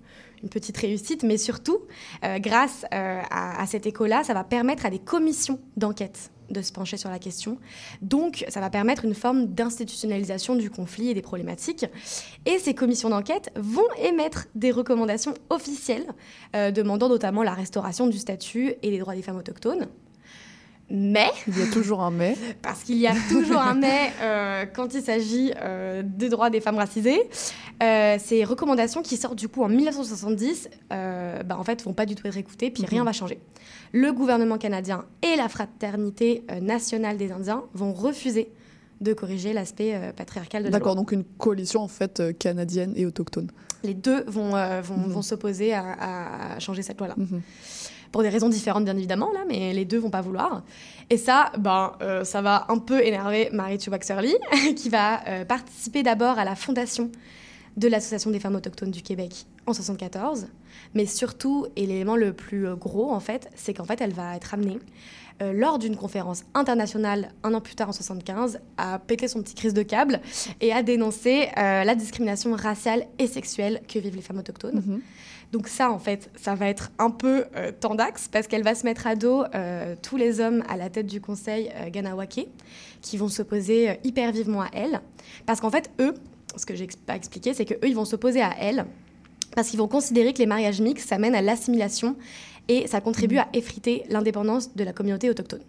[0.43, 1.23] une petite réussite.
[1.23, 1.79] Mais surtout,
[2.25, 6.73] euh, grâce à, à cet écho-là, ça va permettre à des commissions d'enquête de se
[6.73, 7.59] pencher sur la question.
[8.03, 11.87] Donc, ça va permettre une forme d'institutionnalisation du conflit et des problématiques.
[12.45, 16.07] Et ces commissions d'enquête vont émettre des recommandations officielles,
[16.57, 19.87] euh, demandant notamment la restauration du statut et des droits des femmes autochtones.
[20.91, 22.37] Mais Il y a toujours un mais.
[22.63, 26.61] parce qu'il y a toujours un mais euh, quand il s'agit euh, des droits des
[26.61, 27.21] femmes racisées.
[27.83, 32.05] Euh, ces recommandations qui sortent du coup en 1970, euh, bah, en fait, vont pas
[32.07, 33.07] du tout être écoutées, puis rien Mhm.
[33.07, 33.39] va changer.
[33.93, 38.51] Le gouvernement canadien et la fraternité nationale des Indiens vont refuser
[39.01, 40.79] de corriger l'aspect patriarcal de la loi.
[40.79, 43.51] D'accord, donc une coalition en fait canadienne et autochtone.
[43.83, 44.51] Les deux vont,
[44.83, 45.09] vont, Mhm.
[45.13, 47.15] vont s'opposer à, à- à changer cette loi-là.
[47.17, 47.41] Mhm.
[48.13, 50.63] Pour des raisons différentes bien évidemment là, mais les deux vont pas vouloir.
[51.11, 54.35] Et ça, ben, euh, ça va un peu énerver Marie Chubaxerly,
[54.77, 57.11] qui va euh, participer d'abord à la fondation
[57.77, 60.47] de l'Association des femmes autochtones du Québec en 74,
[60.95, 64.37] mais surtout, et l'élément le plus euh, gros en fait, c'est qu'en fait elle va
[64.37, 64.79] être amenée
[65.55, 69.73] lors d'une conférence internationale un an plus tard en 75 à péter son petit crise
[69.73, 70.21] de câble
[70.61, 74.83] et à dénoncer la discrimination raciale et sexuelle que vivent les femmes autochtones.
[74.87, 75.01] Mhm.
[75.53, 78.85] Donc ça, en fait, ça va être un peu euh, tendax parce qu'elle va se
[78.85, 82.49] mettre à dos euh, tous les hommes à la tête du conseil euh, Ganawake
[83.01, 85.01] qui vont s'opposer euh, hyper vivement à elle.
[85.47, 86.15] Parce qu'en fait, eux,
[86.57, 88.87] ce que j'ai pas expliqué, c'est qu'eux, ils vont s'opposer à elle
[89.57, 92.15] parce qu'ils vont considérer que les mariages mixtes, ça mène à l'assimilation
[92.69, 95.63] et ça contribue à effriter l'indépendance de la communauté autochtone.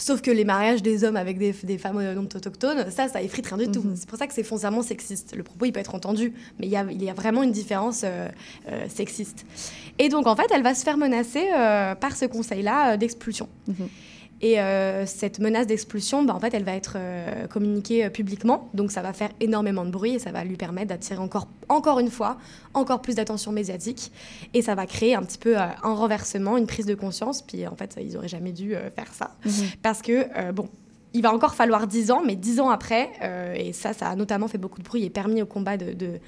[0.00, 3.22] Sauf que les mariages des hommes avec des, des femmes euh, non autochtones, ça, ça
[3.22, 3.82] effrite rien du tout.
[3.82, 3.96] Mhm.
[3.96, 5.36] C'est pour ça que c'est foncièrement sexiste.
[5.36, 7.52] Le propos, il peut être entendu, mais il y a, il y a vraiment une
[7.52, 8.28] différence euh,
[8.70, 9.44] euh, sexiste.
[9.98, 11.46] Et donc, en fait, elle va se faire menacer
[12.00, 13.48] par ce conseil-là d'expulsion.
[13.68, 13.88] Mhm.
[14.42, 18.70] Et euh, cette menace d'expulsion, bah, en fait, elle va être euh, communiquée euh, publiquement.
[18.72, 21.98] Donc, ça va faire énormément de bruit et ça va lui permettre d'attirer encore, encore
[21.98, 22.38] une fois,
[22.72, 24.10] encore plus d'attention médiatique.
[24.54, 27.42] Et ça va créer un petit peu un renversement, une prise de conscience.
[27.42, 29.32] Puis, en fait, ils auraient jamais dû faire ça.
[29.44, 29.52] Mhm.
[29.82, 30.68] Parce que, bon,
[31.12, 34.16] il va encore falloir 10 ans, mais 10 ans après, euh, et ça, ça a
[34.16, 36.20] notamment fait beaucoup de bruit et permis au combat de, de,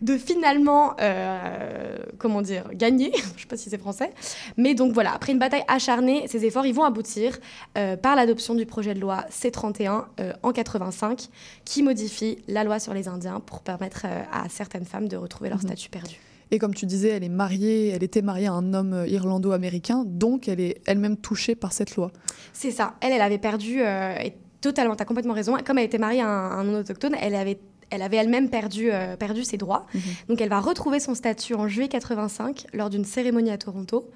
[0.00, 3.12] de finalement, euh, comment dire, gagner.
[3.36, 4.12] Je sais pas si c'est français.
[4.56, 7.38] Mais donc voilà, après une bataille acharnée, ces efforts, ils vont aboutir
[7.76, 11.28] euh, par l'adoption du projet de loi C-31 euh, en 85,
[11.64, 15.58] qui modifie la loi sur les Indiens pour permettre à certaines femmes de retrouver leur
[15.58, 15.66] Mhm.
[15.68, 16.16] statut perdu.
[16.50, 20.04] Et comme tu disais, elle est mariée, elle était mariée à un homme euh, irlando-américain,
[20.06, 22.10] donc elle est elle-même touchée par cette loi.
[22.52, 22.94] C'est ça.
[23.00, 25.56] Elle, elle avait perdu, euh, et totalement, tu as complètement raison.
[25.64, 27.58] Comme elle était mariée à un, un non autochtone, elle avait
[27.92, 29.86] Elle avait elle-même perdu, euh, perdu ses droits.
[29.94, 30.00] Mhm.
[30.28, 34.08] Donc elle va retrouver son statut en juillet 85 lors d'une cérémonie à Toronto,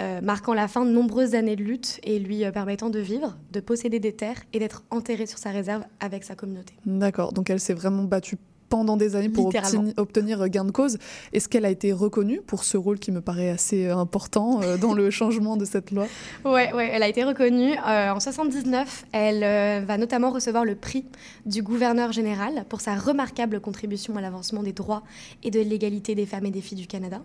[0.00, 3.36] euh, marquant la fin de nombreuses années de lutte et lui euh, permettant de vivre,
[3.52, 6.74] de posséder des terres et d'être enterrée sur sa réserve avec sa communauté.
[6.84, 8.36] D'accord, donc elle s'est vraiment battue
[8.74, 9.52] pendant des années pour
[9.96, 10.98] obtenir gain de cause.
[11.32, 14.76] Est-ce qu'elle a été reconnue pour ce rôle qui me paraît assez euh, important euh,
[14.76, 16.08] dans le changement de cette loi?
[16.44, 17.74] Ouais, ouais, elle a été reconnue.
[17.86, 21.04] Euh, en 79, elle euh, va notamment recevoir le prix
[21.46, 25.04] du gouverneur général pour sa remarquable contribution à l'avancement des droits
[25.44, 27.20] et de l'égalité des femmes et des filles du Canada.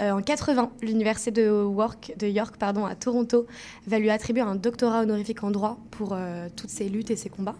[0.00, 3.46] Euh, en 80, l'université de, York, de York pardon, à Toronto
[3.86, 7.28] va lui attribuer un doctorat honorifique en droit pour euh, toutes ses luttes et ses
[7.28, 7.56] combats.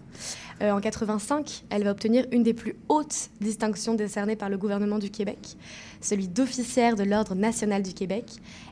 [0.63, 3.10] Euh, en 85, elle va obtenir une des plus hautes
[3.40, 5.57] distinctions décernées par le gouvernement du Québec,
[6.01, 8.25] celui d'officière de l'Ordre national du Québec.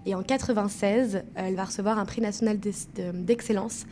[0.07, 3.85] Et en 96, elle va recevoir un prix national d'ex- de- d'excellence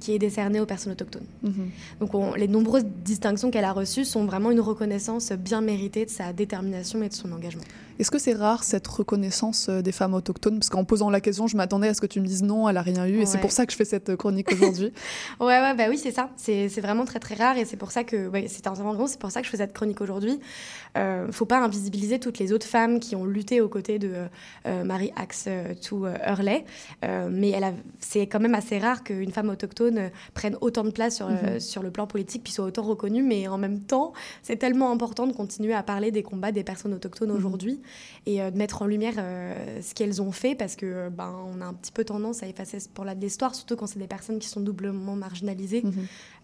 [0.00, 1.24] qui est décerné aux personnes autochtones.
[1.42, 1.70] Mhm.
[2.00, 6.10] Donc on- les nombreuses distinctions qu'elle a reçues sont vraiment une reconnaissance bien méritée de
[6.10, 7.62] sa détermination et de son engagement.
[8.00, 10.58] Est-ce que c'est rare cette reconnaissance euh, des femmes autochtones?
[10.58, 12.76] Parce qu'en posant la question, je m'attendais à ce que tu me dises non, elle
[12.76, 14.92] a rien eu, et c'est pour ça que je fais cette euh, chronique aujourd'hui.
[15.40, 16.28] Ouais, ouais, bah oui, c'est ça.
[16.36, 19.18] C'est vraiment très, très rare et c'est pour ça que, ouais, c'est entièrement vrai, c'est
[19.20, 20.40] pour ça que je fais cette chronique aujourd'hui.
[20.98, 24.12] Euh, faut pas invisibiliser toutes les autres femmes qui ont lutté aux côtés de
[24.66, 26.64] euh, Marie Axe euh, to euh, Hurley.
[27.04, 27.52] Euh, mais
[27.98, 31.60] c'est quand même assez rare qu'une femme autochtone prenne autant de place sur, Mhm.
[31.60, 33.22] sur le plan politique puis soit autant reconnue.
[33.22, 36.94] Mais en même temps, c'est tellement important de continuer à parler des combats des personnes
[36.94, 37.36] autochtones Mhm.
[37.36, 37.80] aujourd'hui
[38.26, 39.14] et de mettre en lumière
[39.80, 42.80] ce qu'elles ont fait parce que ben, on a un petit peu tendance à effacer
[42.80, 45.92] ce pour là de l'histoire, surtout quand c'est des personnes qui sont doublement marginalisées, Mhm.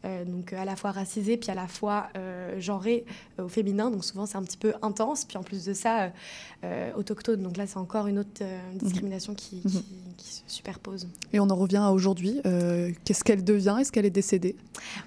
[0.04, 3.04] euh, donc à la fois racisées puis à la fois euh, genrées
[3.38, 6.10] euh, au féminin, donc souvent c'est un petit peu intense, puis en plus de ça,
[6.64, 9.70] euh, euh, autochtone, donc là c'est encore une autre euh, discrimination qui, Mhm.
[9.70, 9.84] qui-
[10.18, 11.08] qui se superpose.
[11.32, 12.40] Et on en revient à aujourd'hui.
[12.44, 13.78] Euh, Qu'est-ce qu'elle devient?
[13.80, 14.56] Est-ce qu'elle est décédée?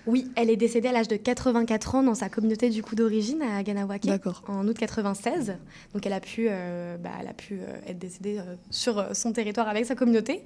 [0.08, 3.42] Oui, elle est décédée à l'âge de 84 ans dans sa communauté du coup d'origine
[3.44, 4.08] à Ganawake.
[4.48, 5.56] En août 96.
[5.94, 8.40] Donc elle a pu, euh, bah, elle a pu être décédée
[8.72, 10.42] sur son territoire avec sa communauté.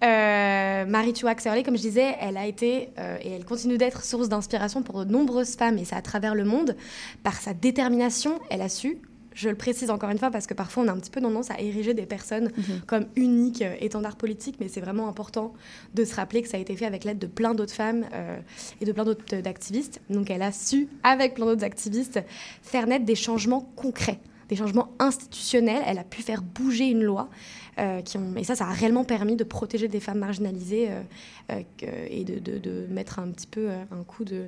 [0.00, 2.88] Marie Chouak comme je disais, elle a été
[3.22, 6.44] et elle continue d'être source d'inspiration pour de nombreuses femmes et ça à travers le
[6.44, 6.76] monde.
[7.22, 8.98] Par sa détermination, elle a su.
[9.36, 11.50] Je le précise encore une fois parce que parfois on a un petit peu tendance
[11.50, 12.80] à ériger des personnes Mhm.
[12.86, 15.52] comme uniques euh, étendards politiques, mais c'est vraiment important
[15.94, 18.38] de se rappeler que ça a été fait avec l'aide de plein d'autres femmes euh,
[18.80, 20.00] et de plein d'autres euh, d'activistes.
[20.10, 22.18] Donc elle a su, avec plein d'autres activistes,
[22.62, 25.82] faire naître des changements concrets, des changements institutionnels.
[25.86, 27.28] Elle a pu faire bouger une loi.
[27.78, 31.02] euh, qui ont, et ça, ça a réellement permis de protéger des femmes marginalisées euh,
[31.82, 34.46] euh, et de, de- de mettre un petit peu un coup de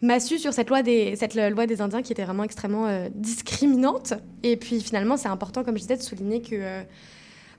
[0.00, 4.14] massue sur cette loi des, cette loi des Indiens qui était vraiment extrêmement euh, discriminante.
[4.42, 6.82] Et puis finalement, c'est important, comme je disais, de souligner que euh,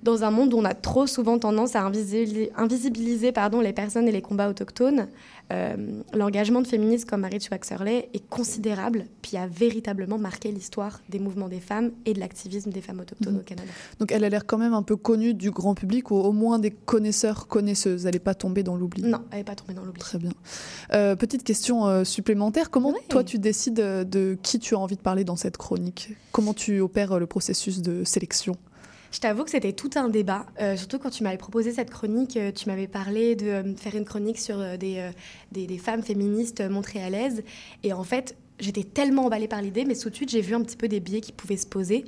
[0.01, 4.07] dans un monde où on a trop souvent tendance à invisibiliser, invisibiliser, pardon, les personnes
[4.07, 5.07] et les combats autochtones,
[6.13, 11.47] l'engagement de féministes comme Marie Chouak-Surley est considérable, puis a véritablement marqué l'histoire des mouvements
[11.47, 13.39] des femmes et de l'activisme des femmes autochtones Mhm.
[13.39, 13.67] au Canada.
[13.99, 16.59] Donc elle a l'air quand même un peu connue du grand public, ou au moins
[16.59, 18.05] des connaisseurs, connaisseuses.
[18.05, 19.03] Elle n'est pas tombée dans l'oubli.
[19.03, 19.99] Non, elle n'est pas tombée dans l'oubli.
[19.99, 20.31] Très bien.
[20.93, 22.69] Euh, petite question euh, supplémentaire.
[22.71, 23.01] Comment Ouais.
[23.09, 26.13] toi tu décides euh, de qui tu as envie de parler dans cette chronique?
[26.31, 28.55] Comment tu opères euh, le processus de sélection?
[29.13, 32.35] Je t'avoue que c'était tout un débat, euh, surtout quand tu m'avais proposé cette chronique,
[32.35, 35.07] euh, tu m'avais parlé de euh, faire une chronique sur des,
[35.51, 37.43] des, des femmes féministes montréalaises.
[37.83, 40.63] Et en fait, j'étais tellement emballée par l'idée, mais tout de suite, j'ai vu un
[40.63, 42.05] petit peu des biais qui pouvaient se poser,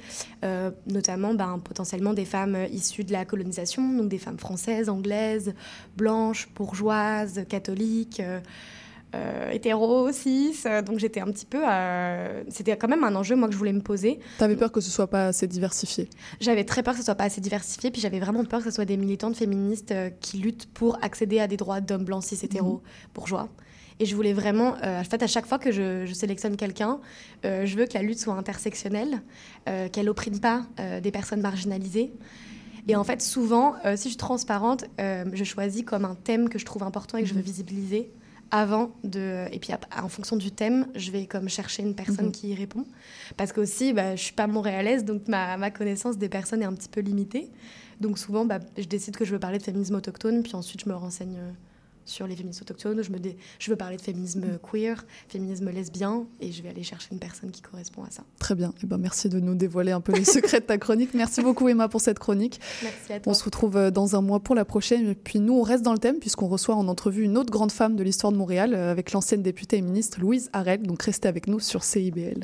[0.88, 5.54] notamment ben, potentiellement des femmes issues de la colonisation, donc des femmes françaises, anglaises,
[5.96, 8.22] blanches, bourgeoises, catholiques.
[9.16, 11.62] Euh, hétéro, cis, euh, donc j'étais un petit peu...
[11.68, 14.20] euh, C'était quand même un enjeu, moi, que je voulais me poser.
[14.38, 17.24] T'avais peur que ce soit pas assez diversifié J'avais très peur que ce soit pas
[17.26, 20.68] assez diversifié, puis j'avais vraiment peur que ce soit des militantes féministes euh, qui luttent
[20.74, 22.82] pour accéder à des droits d'hommes blancs cis hétéros
[23.14, 23.50] bourgeois.
[24.00, 27.00] Et je voulais vraiment, euh, en fait, à chaque fois que je, je sélectionne quelqu'un,
[27.46, 29.22] euh, je veux que la lutte soit intersectionnelle,
[29.70, 30.66] euh, qu'elle opprime pas
[31.02, 32.12] des personnes marginalisées.
[32.88, 36.66] Et en fait, souvent, si je suis transparente, je choisis comme un thème que je
[36.66, 38.12] trouve important et que je veux visibiliser
[38.52, 42.32] avant de et puis en fonction du thème je vais comme chercher une personne Mhm.
[42.32, 42.86] qui y répond
[43.38, 46.66] parce que aussi bah, je suis pas montréalaise donc ma, ma connaissance des personnes est
[46.66, 47.50] un petit peu limitée
[48.02, 50.90] donc souvent bah, je décide que je veux parler de féminisme autochtone puis ensuite je
[50.90, 51.52] me renseigne euh,
[52.06, 56.26] sur les féministes autochtones je me dé- je veux parler de féminisme queer féminisme lesbien
[56.40, 58.74] et je vais aller chercher une personne qui correspond à ça Très bien.
[58.84, 61.14] Eh ben, merci de nous dévoiler un peu les secrets de ta chronique.
[61.14, 62.60] Merci beaucoup Emma pour cette chronique.
[62.84, 65.10] merci à toi On se retrouve euh, dans un mois pour la prochaine.
[65.10, 67.72] Et puis nous, on reste dans le thème puisqu'on reçoit en entrevue une autre grande
[67.72, 70.84] femme de l'histoire de Montréal euh, avec l'ancienne députée et ministre Louise Harel.
[70.84, 72.44] Donc restez avec nous sur CIBL.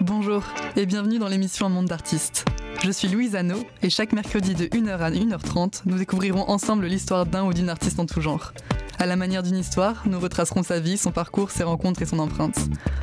[0.00, 0.42] Bonjour
[0.76, 2.44] et bienvenue dans l'émission Un monde d'artistes.
[2.84, 7.26] Je suis Louise Anneau et chaque mercredi de 1h à 1h30, nous découvrirons ensemble l'histoire
[7.26, 8.52] d'un ou d'une artiste en tout genre.
[9.00, 12.18] À la manière d'une histoire, nous retracerons sa vie, son parcours, ses rencontres et son
[12.18, 12.58] empreinte.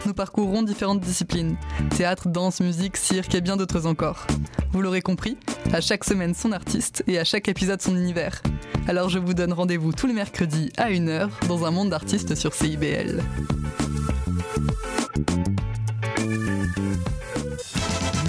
[0.05, 1.55] Nous parcourrons différentes disciplines
[1.95, 4.27] théâtre, danse, musique, cirque et bien d'autres encore.
[4.73, 5.38] Vous l'aurez compris,
[5.71, 8.41] à chaque semaine son artiste et à chaque épisode son univers.
[8.89, 12.53] Alors je vous donne rendez-vous tous les mercredis à 1h dans un monde d'artistes sur
[12.53, 13.23] CIBL.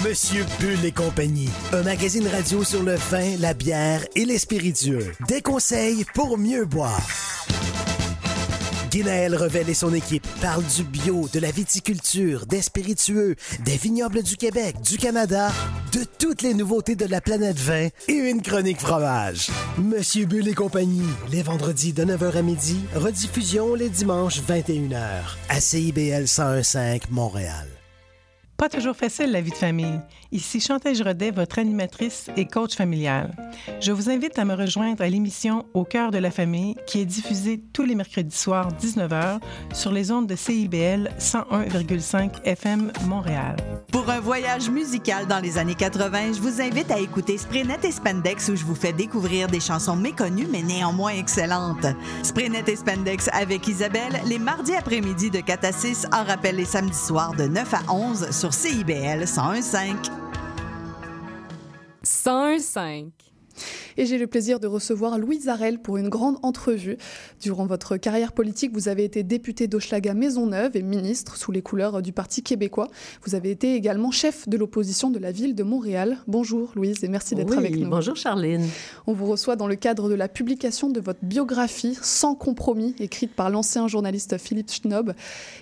[0.07, 5.11] Monsieur Bull et compagnie, un magazine radio sur le vin, la bière et les spiritueux.
[5.27, 7.36] Des conseils pour mieux boire.
[8.97, 14.23] Guinaël Revel et son équipe parlent du bio, de la viticulture, des spiritueux, des vignobles
[14.23, 15.51] du Québec, du Canada,
[15.93, 19.51] de toutes les nouveautés de la planète vin et une chronique fromage.
[19.77, 24.97] Monsieur Bull et compagnie, les vendredis de 9h à midi, rediffusion les dimanches 21h
[25.49, 27.76] à CIBL 1015 Montréal.
[28.57, 29.99] Pas toujours facile la vie de famille.
[30.31, 33.35] Ici Chantal Rodet, votre animatrice et coach familial.
[33.79, 37.05] Je vous invite à me rejoindre à l'émission Au cœur de la famille qui est
[37.05, 39.39] diffusée tous les mercredis soirs 19h
[39.75, 43.57] sur les ondes de CIBL 101,5 FM Montréal.
[43.91, 47.91] Pour un voyage musical dans les années 80, je vous invite à écouter Sprinet et
[47.91, 51.85] Spandex où je vous fais découvrir des chansons méconnues mais néanmoins excellentes.
[52.23, 56.65] Sprinet et Spandex avec Isabelle les mardis après-midi de 4 à 6 en rappel les
[56.65, 60.09] samedis soirs de 9 à 11 sur CIBL 101.5.
[62.03, 63.26] 101.5.
[63.97, 66.97] Et j'ai le plaisir de recevoir Louise Arel pour une grande entrevue.
[67.41, 72.01] Durant votre carrière politique, vous avez été député d'Hochelaga Maisonneuve et ministre sous les couleurs
[72.01, 72.87] du Parti québécois.
[73.23, 76.17] Vous avez été également chef de l'opposition de la ville de Montréal.
[76.27, 77.89] Bonjour Louise et merci d'être oui, avec nous.
[77.89, 78.65] Bonjour Charline.
[79.05, 83.33] On vous reçoit dans le cadre de la publication de votre biographie Sans compromis, écrite
[83.33, 85.13] par l'ancien journaliste Philippe Schnob.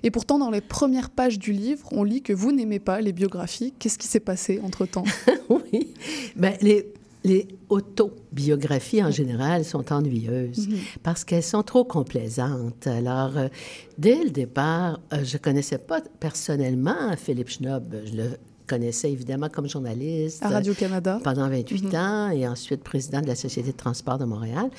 [0.03, 3.13] Et pourtant, dans les premières pages du livre, on lit que vous n'aimez pas les
[3.13, 3.73] biographies.
[3.79, 5.03] Qu'est-ce qui s'est passé entre-temps?
[5.47, 5.93] Oui,
[6.35, 6.91] ben, les
[7.25, 10.77] les autobiographies en général sont ennuyeuses Mhm.
[11.03, 12.85] parce qu'elles sont trop complaisantes.
[12.87, 13.47] Alors, euh,
[13.97, 17.95] dès le départ, euh, je connaissais pas personnellement Philippe Schnob.
[18.05, 18.29] Je le
[18.65, 20.43] connaissais évidemment comme journaliste.
[20.43, 21.19] À Radio-Canada.
[21.23, 21.95] Pendant 28 Mhm.
[21.95, 24.69] ans et ensuite président de la Société de transport de Montréal.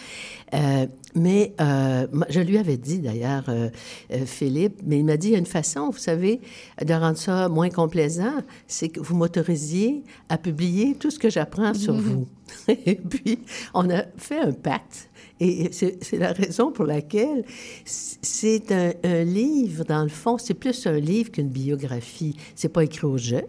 [0.55, 3.69] Euh, mais euh, je lui avais dit d'ailleurs, euh,
[4.13, 6.41] euh, Philippe, mais il m'a dit, il y a une façon, vous savez,
[6.85, 8.35] de rendre ça moins complaisant,
[8.67, 12.01] c'est que vous m'autorisiez à publier tout ce que j'apprends sur Mhm.
[12.01, 12.27] vous.
[12.69, 13.39] et puis,
[13.75, 15.09] on a fait un pacte.
[15.39, 17.45] Et c'est la raison pour laquelle
[17.85, 22.35] c'est un, un livre, dans le fond, c'est plus un livre qu'une biographie.
[22.55, 23.43] C'est pas écrit au jeu.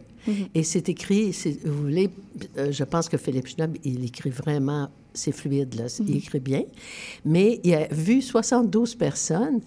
[0.55, 2.09] Et c'est écrit, si vous voulez,
[2.57, 6.15] euh, je pense que Philippe Schnob, il écrit vraiment, c'est fluide, là, il Mhm.
[6.17, 6.63] écrit bien.
[7.25, 9.61] Mais il a vu 72 personnes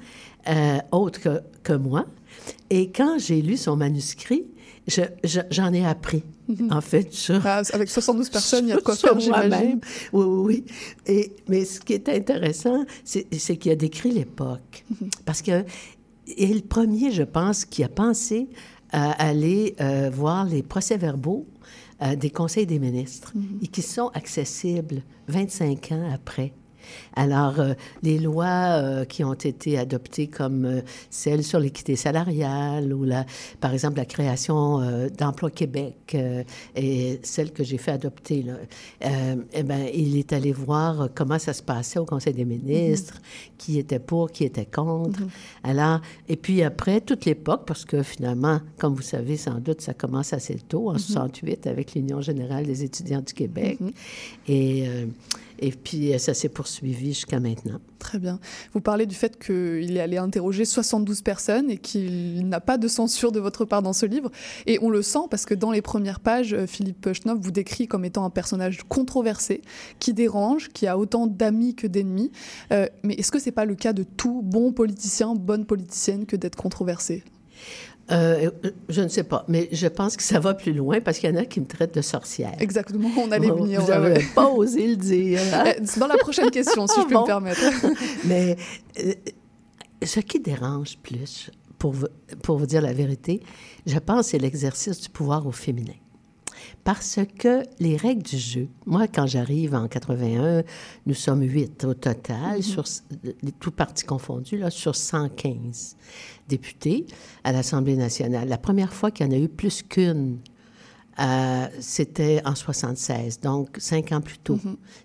[0.49, 2.07] euh, autres que, que moi.
[2.71, 4.45] Et quand j'ai lu son manuscrit,
[4.87, 6.23] je- je- j'en ai appris,
[6.71, 9.49] en fait, sur, Ah, Avec 72 personnes, il y a de quoi faire, j'imagine.
[9.51, 9.81] moi-même.
[10.15, 10.65] Oui, oui, oui.
[11.07, 13.25] Et, mais ce qui est intéressant, c'est
[13.57, 14.85] qu'il a décrit l'époque.
[15.27, 15.65] Parce que
[16.39, 18.49] est le premier, je pense, qui a pensé
[18.93, 21.47] aller euh, voir les procès-verbaux
[22.03, 26.53] euh, des conseils des ministres et qui sont accessibles 25 ans après.
[27.15, 32.93] Alors, euh, les lois euh, qui ont été adoptées comme euh, celles sur l'équité salariale
[32.93, 33.25] ou, la,
[33.61, 34.81] par exemple, la création
[35.17, 36.17] d'Emploi Québec
[36.77, 38.55] et celle que j'ai fait adopter, là,
[39.53, 43.21] eh ben, il est allé voir comment ça se passait au Conseil des ministres,
[43.59, 45.21] qui était pour, qui était contre.
[45.63, 49.95] Alors, et puis après, toute l'époque, parce que finalement, comme vous savez sans doute, ça
[49.95, 53.79] commence assez tôt, en 68, avec l'Union générale des étudiants du Québec.
[54.49, 55.07] Et, euh,
[55.61, 57.81] et puis, euh, ça s'est poursuivi jusqu'à maintenant.
[57.99, 58.41] Très bien.
[58.73, 62.89] Vous parlez du fait qu'il est allé interroger 72 personnes et qu'il n'a pas de
[62.89, 64.31] censure de votre part dans ce livre.
[64.67, 67.87] Et on le sent parce que dans les premières pages, euh, Philippe Schnob vous décrit
[67.87, 69.61] comme étant un personnage controversé,
[69.99, 72.33] qui dérange, qui a autant d'amis que d'ennemis.
[72.73, 76.37] Euh, mais est-ce que c'est pas le cas de tout bon politicien, bonne politicienne que
[76.37, 77.23] d'être controversé?
[78.13, 78.51] Euh,
[78.89, 81.33] je ne sais pas, mais je pense que ça va plus loin parce qu'il y
[81.33, 82.53] en a qui me traitent de sorcière.
[82.59, 83.81] Exactement, on allait venir.
[83.81, 84.25] Vous n'avez ouais.
[84.35, 85.41] pas osé le dire.
[85.55, 85.65] hein?
[85.67, 87.23] Euh, dans la prochaine question, si je peux Bon.
[87.23, 87.61] me permettre.
[88.25, 88.57] Mais
[89.05, 89.13] euh,
[90.03, 92.07] ce qui dérange plus, pour vous,
[92.43, 93.41] pour vous dire la vérité,
[93.87, 95.95] je pense c'est l'exercice du pouvoir au féminin.
[96.85, 100.63] Parce que les règles du jeu, moi, quand j'arrive en 81,
[101.07, 102.85] nous sommes huit au total, sur,
[103.61, 105.97] tout partis confondus, là, sur 115
[106.49, 107.07] députés
[107.45, 108.49] à l'Assemblée nationale.
[108.49, 110.39] La première fois qu'il y en a eu plus qu'une,
[111.21, 114.59] euh, c'était en 76, donc cinq ans plus tôt.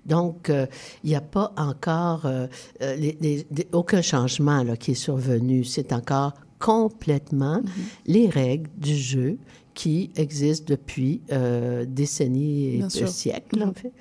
[0.06, 0.66] Donc, euh,
[1.04, 2.48] il n'y a pas encore euh,
[2.80, 5.66] les- les- les- aucun changement là, qui est survenu.
[5.66, 7.62] C'est encore complètement
[8.06, 9.38] les règles du jeu
[9.76, 13.08] qui existent depuis euh, décennies et sûr.
[13.08, 13.92] siècles, en fait.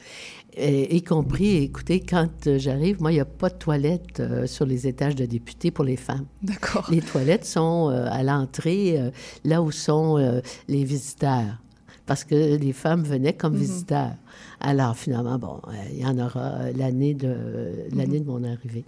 [0.57, 4.47] Et, y compris, écoutez, quand euh, j'arrive, moi, il n'y a pas de toilettes euh,
[4.47, 6.27] sur les étages de députés pour les femmes.
[6.43, 6.87] D'accord.
[6.91, 9.11] Les toilettes sont euh, à l'entrée, euh,
[9.45, 11.59] là où sont euh, les visiteurs.
[12.07, 13.61] Parce que les femmes venaient comme Mhm.
[13.61, 14.13] visiteurs.
[14.61, 17.35] Alors, finalement, bon, euh, il y en aura euh, l'année de,
[17.95, 18.85] l'année de mon arrivée.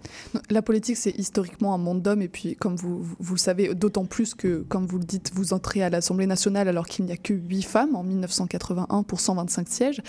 [0.50, 4.04] La politique, c'est historiquement un monde d'hommes, et puis, comme vous, vous- le savez, d'autant
[4.04, 7.16] plus que, comme vous le dites, vous entrez à l'Assemblée nationale alors qu'il n'y a
[7.16, 10.02] que 8 femmes en 1981 pour 125 sièges.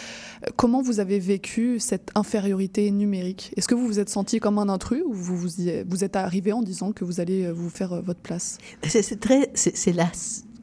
[0.45, 3.53] Euh, Comment vous avez vécu cette infériorité numérique?
[3.55, 6.17] Est-ce que vous vous êtes senti comme un intrus ou vous vous, y- vous êtes
[6.17, 8.57] arrivé en disant que vous allez vous faire votre place?
[8.83, 10.11] C'est, la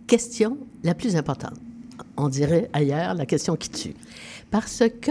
[0.07, 1.55] question la plus importante.
[2.17, 3.95] On dirait ailleurs la question qui tue.
[4.51, 5.11] Parce que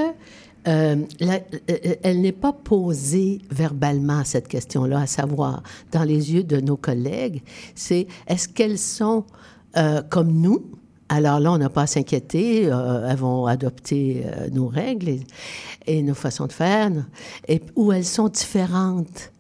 [0.68, 6.62] euh, euh, elle n'est pas posée verbalement, cette question-là, à savoir, dans les yeux de
[6.62, 7.42] nos collègues,
[7.76, 9.26] c'est est-ce qu'elles sont
[9.76, 10.64] euh, comme nous?
[11.10, 15.22] Alors là, on n'a pas à s'inquiéter, euh, elles vont adopter nos règles et,
[15.86, 16.92] et nos façons de faire,
[17.48, 19.32] et, ou elles sont différentes?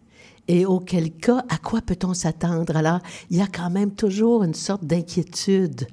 [0.49, 2.75] Et auquel cas, à quoi peut-on s'attendre?
[2.75, 2.99] Alors,
[3.29, 5.87] il y a quand même toujours une sorte d'inquiétude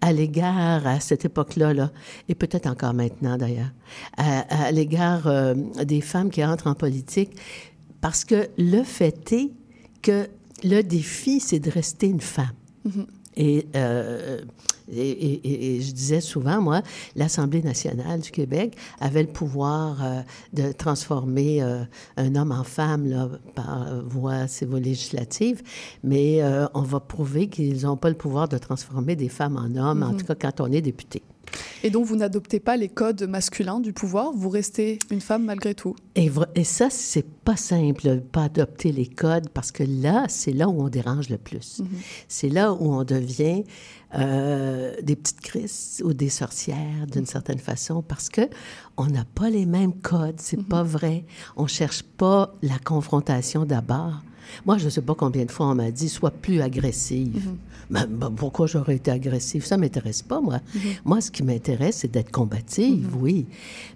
[0.00, 1.90] à l'égard, à cette époque-là, là,
[2.28, 3.72] et peut-être encore maintenant d'ailleurs,
[4.16, 7.30] à, à l'égard euh, des femmes qui entrent en politique,
[8.00, 9.50] parce que le fait est
[10.02, 10.28] que
[10.62, 12.52] le défi, c'est de rester une femme.
[13.36, 14.40] Et, euh,
[14.90, 16.82] et, et- et- et je disais souvent, moi,
[17.16, 20.20] l'Assemblée nationale du Québec avait le pouvoir euh,
[20.52, 21.84] de transformer euh,
[22.16, 25.62] un homme en femme là, par voie, c'est voie législative,
[26.02, 29.74] mais euh, on va prouver qu'ils n'ont pas le pouvoir de transformer des femmes en
[29.76, 30.16] hommes, en Mhm.
[30.18, 31.22] tout cas quand on est député.
[31.82, 35.74] Et donc, vous n'adoptez pas les codes masculins du pouvoir, vous restez une femme malgré
[35.74, 35.94] tout.
[36.14, 40.68] Et, et ça, c'est pas simple, pas adopter les codes, parce que là, c'est là
[40.68, 41.82] où on dérange le plus.
[42.28, 43.64] C'est là où on devient
[44.16, 48.42] euh, des petites crises ou des sorcières, d'une certaine façon, parce que
[48.96, 51.24] on n'a pas les mêmes codes, c'est pas vrai.
[51.56, 54.22] On cherche pas la confrontation d'abord.
[54.66, 57.50] Moi, je ne sais pas combien de fois on m'a dit sois plus agressive.
[57.90, 59.64] Ben, ben, pourquoi j'aurais été agressive?
[59.64, 60.60] Ça m'intéresse pas moi.
[61.04, 63.46] Moi, ce qui m'intéresse, c'est d'être combative, oui,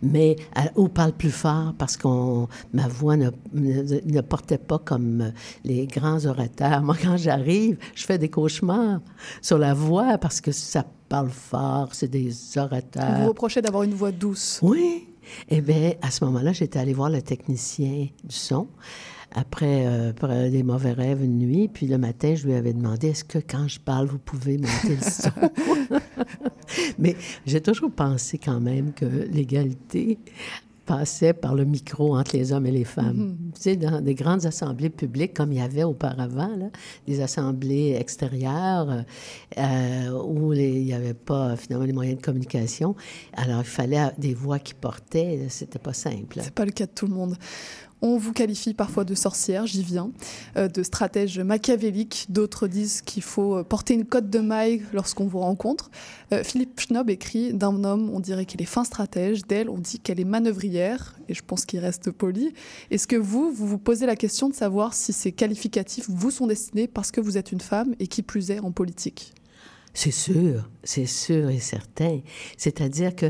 [0.02, 4.78] mais euh, ou parle plus fort parce qu'on ma voix ne, ne, ne portait pas
[4.78, 5.30] comme euh,
[5.64, 6.82] les grands orateurs.
[6.82, 9.00] Moi, quand j'arrive, je fais des cauchemars
[9.40, 13.20] sur la voix parce que ça parle fort, c'est des On orateurs.
[13.22, 14.58] vous reprochait d'avoir une voix douce.
[14.62, 15.06] Oui.
[15.50, 18.66] Eh bien, à ce moment-là, j'étais allée voir le technicien du son
[19.34, 21.68] après, euh, après des mauvais rêves une nuit.
[21.68, 24.96] Puis le matin, je lui avais demandé est-ce que quand je parle, vous pouvez monter
[24.96, 25.30] le son?
[26.98, 27.16] Mais
[27.46, 30.18] j'ai toujours pensé quand même que l'égalité
[30.86, 33.16] passait par le micro entre les hommes et les femmes.
[33.16, 33.36] Mhm.
[33.54, 36.70] Tu sais, dans des grandes assemblées publiques, comme il y avait auparavant, là,
[37.06, 39.02] des assemblées extérieures euh,
[39.58, 42.96] euh, où les- il n'y avait pas finalement les moyens de communication,
[43.34, 46.38] alors il fallait des voix qui portaient, c'était pas simple.
[46.40, 47.36] C'est pas le cas de tout le monde.
[48.00, 50.12] On vous qualifie parfois de sorcière, j'y viens,
[50.56, 52.26] euh, de stratège machiavélique.
[52.28, 55.90] D'autres disent qu'il faut euh, porter une cote de maille lorsqu'on vous rencontre.
[56.32, 59.42] Euh, Philippe Schnob écrit D'un homme, on dirait qu'il est fin stratège.
[59.46, 61.16] D'elle, on dit qu'elle est manœuvrière.
[61.28, 62.52] Et je pense qu'il reste poli.
[62.90, 66.46] Est-ce que vous, vous vous posez la question de savoir si ces qualificatifs vous sont
[66.46, 69.34] destinés parce que vous êtes une femme et qui plus est en politique?
[69.94, 72.20] C'est sûr, c'est sûr et certain.
[72.56, 73.26] C'est-à-dire que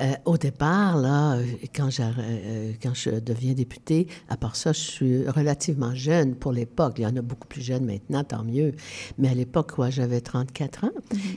[0.00, 1.44] euh, au départ, là, euh,
[1.74, 6.94] quand, euh, quand je deviens députée, à part ça, je suis relativement jeune pour l'époque.
[6.98, 8.72] Il y en a beaucoup plus jeunes maintenant, tant mieux.
[9.18, 10.90] Mais à l'époque, quoi, j'avais 34 ans.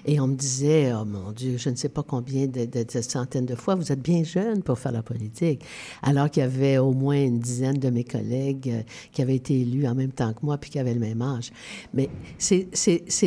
[0.05, 3.01] Et on me disait, oh mon Dieu, je ne sais pas combien de, de- de
[3.01, 5.63] centaines de fois, vous êtes bien jeune pour faire la politique.
[6.03, 9.59] Alors qu'il y avait au moins une dizaine de mes collègues euh, qui avaient été
[9.61, 11.51] élus en même temps que moi, puis qui avaient le même âge.
[11.93, 12.67] Mais c'est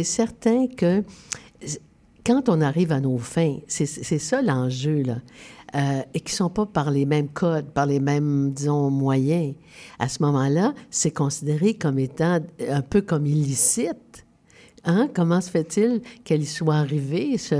[0.04, 1.02] certain que
[2.24, 5.16] quand on arrive à nos fins, c'est ça l'enjeu, là.
[5.74, 9.54] Euh, et qui ne sont pas par les mêmes codes, par les mêmes, disons, moyens.
[9.98, 12.38] À ce moment-là, c'est considéré comme étant
[12.70, 14.24] un peu comme illicite
[14.84, 15.08] Hein?
[15.12, 17.36] Comment se fait-il qu'elle y soit arrivée?
[17.36, 17.56] Ce,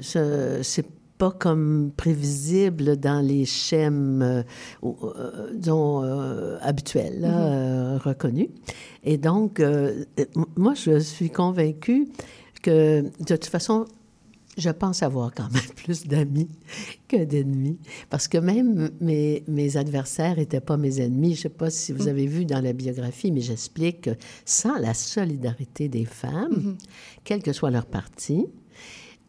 [0.00, 0.86] ce, c'est
[1.18, 4.42] pas comme prévisible dans les schèmes euh,
[4.84, 7.52] euh, disons, euh, habituels, là, Mhm.
[7.52, 8.48] euh, reconnus.
[9.04, 9.62] Et donc,
[10.56, 12.08] moi, je suis convaincue
[12.60, 13.86] que, de toute façon,
[14.56, 16.48] je pense avoir quand même plus d'amis
[17.06, 17.78] que d'ennemis.
[18.10, 21.34] Parce que même mes, mes adversaires n'étaient pas mes ennemis.
[21.34, 22.08] Je ne sais pas si vous Mhm.
[22.08, 24.10] avez vu dans la biographie, mais j'explique que
[24.44, 26.76] sans la solidarité des femmes, Mhm.
[27.24, 28.46] quel que soit leur parti,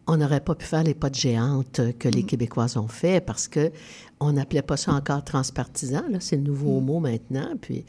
[0.07, 3.47] on n'aurait pas pu faire les pas de géante que les Québécoises ont fait parce
[3.47, 3.71] que
[4.19, 6.01] on n'appelait pas ça encore transpartisan.
[6.09, 7.53] Là, c'est le nouveau mot maintenant.
[7.61, 7.86] Puis,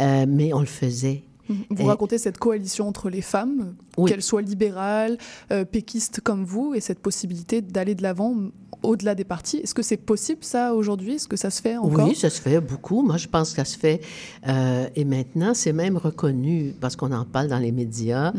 [0.00, 1.22] euh, mais on le faisait.
[1.70, 4.10] Vous Et- racontez cette coalition entre les femmes, Oui.
[4.10, 5.18] qu'elles soient libérales,
[5.50, 8.34] euh, péquistes comme vous, et cette possibilité d'aller de l'avant
[8.82, 9.58] au-delà des partis.
[9.58, 11.14] Est-ce que c'est possible ça aujourd'hui?
[11.14, 12.08] Est-ce que ça se fait encore?
[12.08, 13.02] Oui, ça se fait beaucoup.
[13.02, 14.00] Moi, je pense que ça se fait.
[14.48, 18.32] euh, et maintenant, c'est même reconnu parce qu'on en parle dans les médias.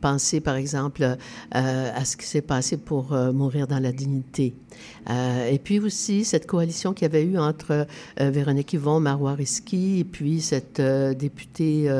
[0.00, 1.16] Pensez, par exemple, euh,
[1.96, 4.54] à ce qui s'est passé pour euh, mourir dans la dignité.
[5.50, 7.86] Et puis aussi, cette coalition qu'il y avait eu entre
[8.20, 11.90] Véronique Yvon, Marois Risky, et puis cette députée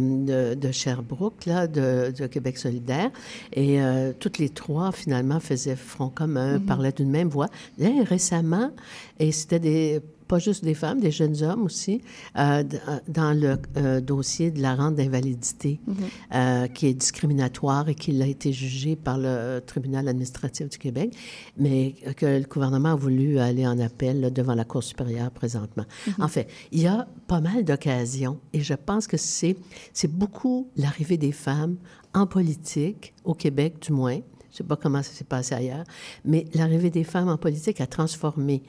[0.00, 3.10] de, de Sherbrooke, là, de, de Québec solidaire.
[3.52, 6.66] Et euh, toutes les trois, finalement, faisaient front commun, Mhm.
[6.66, 7.48] parlaient d'une même voix.
[7.78, 8.70] Et récemment,
[9.18, 12.00] et c'était des pas juste des femmes, des jeunes hommes aussi,
[12.38, 15.94] euh, euh, dans le euh, dossier de la rente d'invalidité, Mhm.
[16.34, 21.14] euh, qui est discriminatoire et qui a été jugé par le tribunal administratif du Québec,
[21.58, 25.84] mais que le gouvernement a voulu aller en appel là, devant la Cour supérieure présentement.
[26.06, 26.14] Mhm.
[26.24, 29.56] En fait, il y a pas mal d'occasions et je pense que c'est
[29.92, 31.76] c'est beaucoup l'arrivée des femmes
[32.14, 34.20] en politique, au Québec du moins,
[34.54, 35.82] je ne sais pas comment ça s'est passé ailleurs,
[36.24, 38.62] mais l'arrivée des femmes en politique a transformé.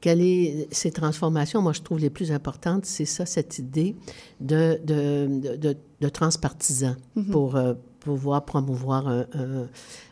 [0.00, 1.60] Quelles est ces transformations?
[1.62, 3.96] Moi, je trouve les plus importantes, c'est ça, cette idée
[4.40, 7.30] de, de, de, de- de transpartisan Mhm.
[7.30, 9.68] pour euh, pouvoir promouvoir un, un-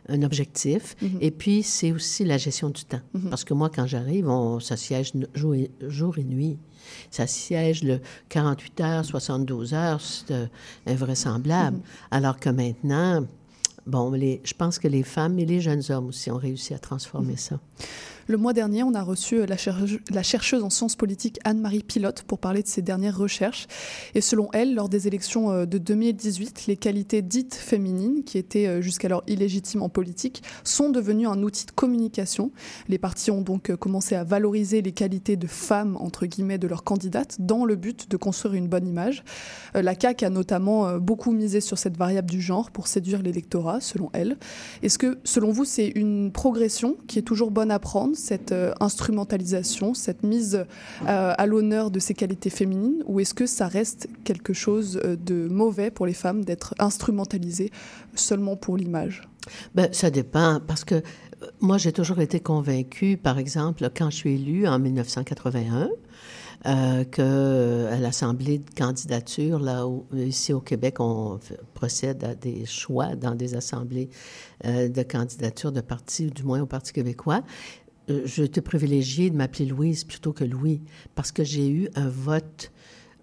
[0.09, 0.97] un objectif.
[1.01, 1.18] Mhm.
[1.20, 3.03] Et puis, c'est aussi la gestion du temps.
[3.14, 3.30] Mhm.
[3.30, 6.59] Parce que moi, quand j'arrive, on, ça siège jour et, jour et nuit.
[7.12, 10.47] Ça siège le 48 heures, 72 heures, c'est euh,
[10.87, 11.78] invraisemblable.
[12.11, 13.24] Alors que maintenant,
[13.87, 16.78] bon, les, je pense que les femmes et les jeunes hommes aussi ont réussi à
[16.78, 17.59] transformer ça.
[18.29, 21.83] Le mois dernier, on a reçu euh, la, cherche- la chercheuse en sciences politiques Anne-Marie
[21.83, 23.66] Pilote pour parler de ses dernières recherches.
[24.14, 28.66] Et selon elle, lors des élections euh, de 2018, les qualités dites féminines, qui étaient
[28.66, 32.53] euh, jusqu'alors illégitimes en politique, sont devenues un outil de communication.
[32.89, 36.85] Les partis ont donc commencé à valoriser les qualités de femmes, entre guillemets, de leurs
[36.85, 39.25] candidates, dans le but de construire une bonne image.
[39.75, 44.11] La CAQ a notamment beaucoup misé sur cette variable du genre pour séduire l'électorat, selon
[44.12, 44.37] elle.
[44.83, 48.73] Est-ce que, selon vous, c'est une progression qui est toujours bonne à prendre, cette euh,
[48.81, 50.65] instrumentalisation, cette mise
[51.07, 55.17] euh, à l'honneur de ces qualités féminines, ou est-ce que ça reste quelque chose euh,
[55.17, 57.71] de mauvais pour les femmes d'être instrumentalisées
[58.15, 59.23] seulement pour l'image?
[59.75, 61.03] Ben, ça dépend, parce que
[61.61, 65.91] moi, j'ai toujours été convaincue, par exemple, quand je suis élue en 1981,
[66.65, 71.41] euh, que à l'Assemblée de candidature, là, où, ici au Québec, on
[71.75, 74.11] procède à des choix dans des assemblées
[74.65, 77.43] de candidature de partis, ou du moins au Parti québécois.
[78.11, 80.80] Euh, J'étais privilégiée de m'appeler Louise plutôt que Louis,
[81.14, 82.72] parce que j'ai eu un vote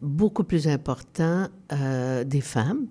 [0.01, 2.87] beaucoup plus important euh, des femmes,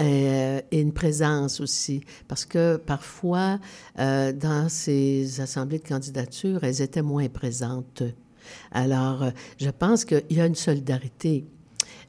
[0.00, 3.58] euh, et une présence aussi, parce que parfois,
[3.96, 8.02] dans ces assemblées de candidature, elles étaient moins présentes.
[8.70, 11.44] Alors, je pense qu'il y a une solidarité.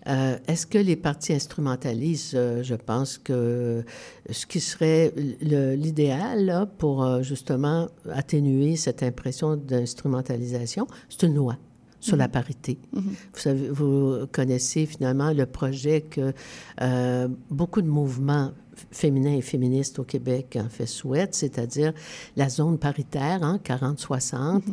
[0.08, 2.34] Euh, Est-ce que les partis instrumentalisent?
[2.36, 3.84] Euh, je pense que
[4.30, 11.58] ce qui serait l'idéal pour euh, justement atténuer cette impression d'instrumentalisation, c'est une loi
[12.04, 12.32] sur la Mhm.
[12.32, 12.78] parité.
[12.94, 13.02] Mhm.
[13.34, 16.34] Vous, savez, vous connaissez finalement le projet que
[16.82, 18.52] euh, beaucoup de mouvements
[18.92, 21.94] féminins et féministes au Québec en fait souhaitent, c'est-à-dire
[22.36, 24.64] la zone paritaire, hein, 40-60,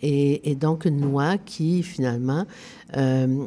[0.00, 2.46] et, et donc une loi qui finalement
[2.96, 3.44] euh,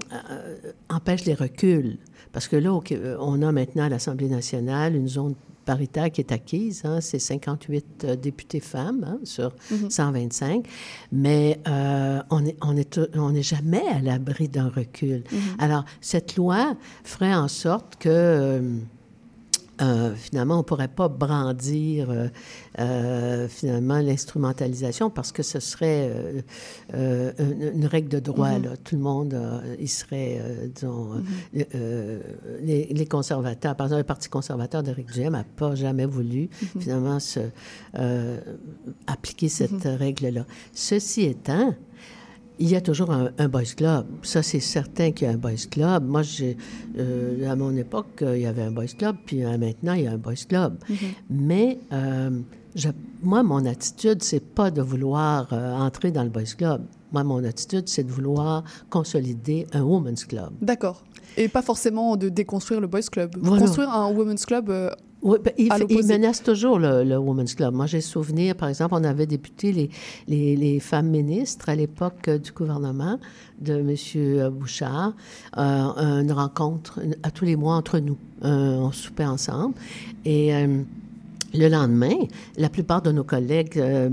[0.89, 1.98] empêche les reculs.
[2.34, 2.78] Parce que là,
[3.20, 5.36] on a maintenant à l'Assemblée nationale une zone
[5.66, 9.89] paritaire qui est acquise, hein, c'est 58 euh, députés femmes hein, sur Mhm.
[9.89, 10.66] 125,
[11.12, 15.24] mais euh, on n'est on est, on est jamais à l'abri d'un recul.
[15.32, 15.39] Mhm.
[15.59, 18.09] Alors, cette loi ferait en sorte que...
[18.09, 18.78] euh,
[19.82, 22.28] euh, finalement, on ne pourrait pas brandir euh,
[22.80, 26.12] euh, finalement l'instrumentalisation parce que ce serait
[26.94, 28.52] une, une règle de droit.
[28.52, 28.64] Mhm.
[28.64, 28.70] là.
[28.84, 29.38] Tout le monde,
[29.80, 30.42] il serait,
[30.74, 31.10] disons,
[31.54, 31.64] Mhm.
[32.62, 36.82] les, les conservateurs, par exemple, le Parti conservateur d'Éric Duhem n'a pas jamais voulu Mhm.
[36.82, 37.40] finalement se,
[39.08, 40.46] appliquer cette règle-là.
[40.74, 41.74] Ceci étant,
[42.62, 44.05] il y a toujours un, un boys club.
[44.22, 46.05] Ça, c'est certain qu'il y a un boys club.
[46.07, 46.55] Moi, j'ai,
[46.97, 50.03] euh, à mon époque, euh, il y avait un boys club, puis euh, maintenant, il
[50.03, 50.78] y a un boys club.
[50.88, 50.95] Mhm.
[51.30, 52.39] Mais euh,
[52.76, 52.89] je-
[53.24, 56.84] moi, mon attitude, c'est pas de vouloir entrer dans le boys club.
[57.12, 60.51] Moi, mon attitude, c'est de vouloir consolider un women's club.
[60.62, 61.03] D'accord.
[61.38, 63.32] Et pas forcément de déconstruire le boys club.
[63.41, 63.62] Voilà.
[63.66, 64.70] Construire un women's club
[65.22, 65.69] Oui, ben, il,
[66.07, 67.74] menace toujours le, le Women's Club.
[67.76, 69.89] Moi, j'ai souvenir, par exemple, on avait député les,
[70.28, 73.19] les, les femmes ministres à l'époque euh, du gouvernement
[73.59, 74.49] de M.
[74.49, 75.13] Bouchard,
[75.57, 78.17] euh, une rencontre à tous les mois entre nous.
[78.43, 79.76] Euh, on soupait ensemble.
[80.26, 80.82] Et euh,
[81.54, 82.16] le lendemain,
[82.58, 84.10] la plupart de nos collègues euh,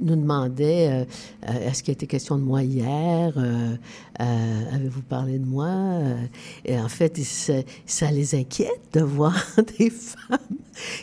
[0.00, 1.04] nous demandaient euh,
[1.48, 3.76] euh, est-ce qu'il a été question de moi hier Euh,
[4.74, 5.72] Avez-vous parlé de moi?
[6.64, 9.34] Et en fait, se- ça les inquiète de voir
[9.78, 10.38] des femmes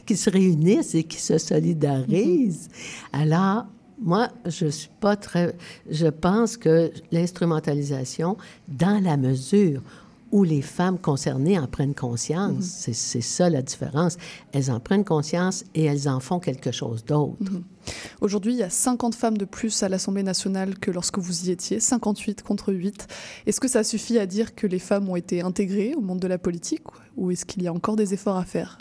[0.05, 2.69] qui se réunissent et qui se solidarisent.
[3.11, 3.65] Alors,
[4.01, 5.55] moi, je suis pas très.
[5.89, 8.37] Je pense que l'instrumentalisation,
[8.67, 9.81] dans la mesure
[10.31, 14.17] où les femmes concernées en prennent conscience, c'est c'est ça la différence.
[14.51, 17.37] Elles en prennent conscience et elles en font quelque chose d'autre.
[18.21, 21.51] Aujourd'hui, il y a 50 femmes de plus à l'Assemblée nationale que lorsque vous y
[21.51, 23.07] étiez, 58 contre 8.
[23.47, 26.27] Est-ce que ça suffit à dire que les femmes ont été intégrées au monde de
[26.27, 26.83] la politique
[27.17, 28.77] ou est-ce qu'il y a encore des efforts à faire?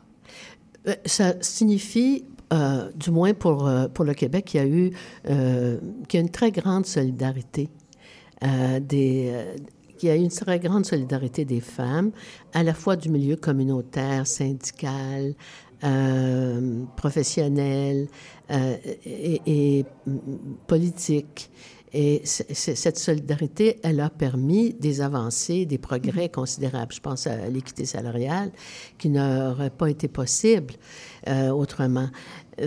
[0.86, 4.90] Euh, Ça signifie, euh, du moins pour, euh, pour le Québec, qu'il y a eu
[5.28, 5.78] euh,
[6.12, 7.68] y a une très grande solidarité
[8.80, 9.32] des.
[9.98, 12.12] Qu'il y a eu une très grande solidarité des femmes,
[12.54, 15.34] à la fois du milieu communautaire, syndical,
[15.84, 18.08] euh, professionnel
[18.50, 19.84] euh, et,
[20.66, 21.50] politique.
[21.92, 26.92] Et cette solidarité, elle a permis des avancées, des progrès considérables.
[26.92, 28.50] Je pense à l'équité salariale,
[28.98, 30.74] qui n'aurait pas été possible
[31.28, 32.08] euh, autrement.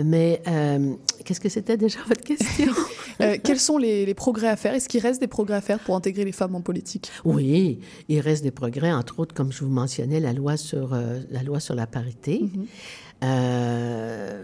[0.04, 2.72] Mais euh, qu'est-ce que c'était déjà votre question?
[3.20, 4.72] Euh, Quels sont les, les progrès à faire?
[4.74, 7.10] Est-ce qu'il reste des progrès à faire pour intégrer les femmes en politique?
[7.26, 7.78] Oui,
[8.08, 11.42] il reste des progrès, entre autres, comme je vous mentionnais, la loi sur, euh, la,
[11.42, 12.40] loi sur la parité.
[12.40, 12.66] Mhm.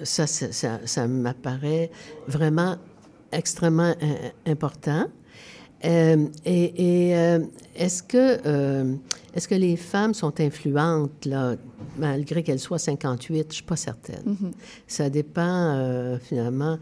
[0.05, 1.90] Ça, ça, ça- ça m'apparaît
[2.28, 2.76] vraiment
[3.32, 3.94] extrêmement
[4.46, 5.07] important.
[5.85, 7.41] Euh, et et, euh,
[7.76, 8.95] est-ce que, euh,
[9.49, 11.55] que les femmes sont influentes, là,
[11.97, 13.47] malgré qu'elles soient 58?
[13.51, 14.22] Je suis pas certaine.
[14.24, 14.53] Mhm.
[14.87, 16.79] Ça dépend, finalement,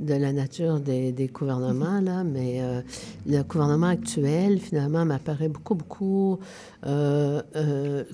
[0.00, 2.80] de la nature des, des gouvernements, là, mais euh,
[3.26, 6.38] le gouvernement actuel, finalement, m'apparaît beaucoup, beaucoup
[6.86, 8.04] euh, euh,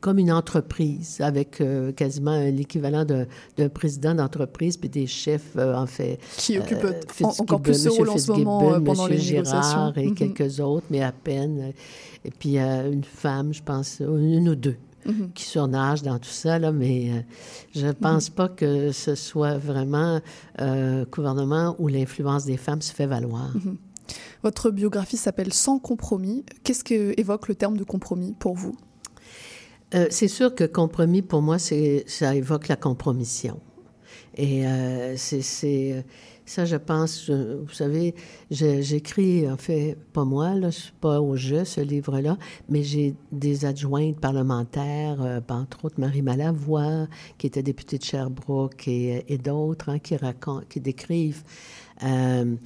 [0.00, 1.62] comme une entreprise, avec
[1.96, 6.18] quasiment l'équivalent d'un président d'entreprise, puis des chefs, en fait.
[6.36, 6.86] Qui occupent
[7.38, 9.92] encore plus ce rôle en ce moment, pendant les Girard négociations.
[9.96, 10.14] et Mhm.
[10.14, 11.72] quelques autres, mais à peine.
[12.24, 15.32] Et puis une femme, je pense, une ou deux Mhm.
[15.34, 17.20] qui surnagent dans tout ça, là, mais euh,
[17.74, 20.20] je ne pense pas que ce soit vraiment
[20.60, 23.52] euh, gouvernement où l'influence des femmes se fait valoir.
[23.54, 23.76] Mhm.
[24.42, 26.44] Votre biographie s'appelle Sans compromis.
[26.62, 28.76] Qu'est-ce que évoque le terme de compromis pour vous?
[29.94, 33.60] Euh, c'est sûr que compromis, pour moi, ça évoque la compromission.
[34.36, 36.04] Et euh, c'est,
[36.46, 38.14] ça, je pense, vous savez,
[38.50, 42.36] j'écris, en fait, pas moi, là, je suis pas au jeu, ce livre-là,
[42.68, 47.06] mais j'ai des adjointes parlementaires, euh, entre autres Marie Malavoie,
[47.38, 51.44] qui était députée de Sherbrooke, et, et d'autres hein, qui racontent, qui décrivent
[52.02, 52.56] euh,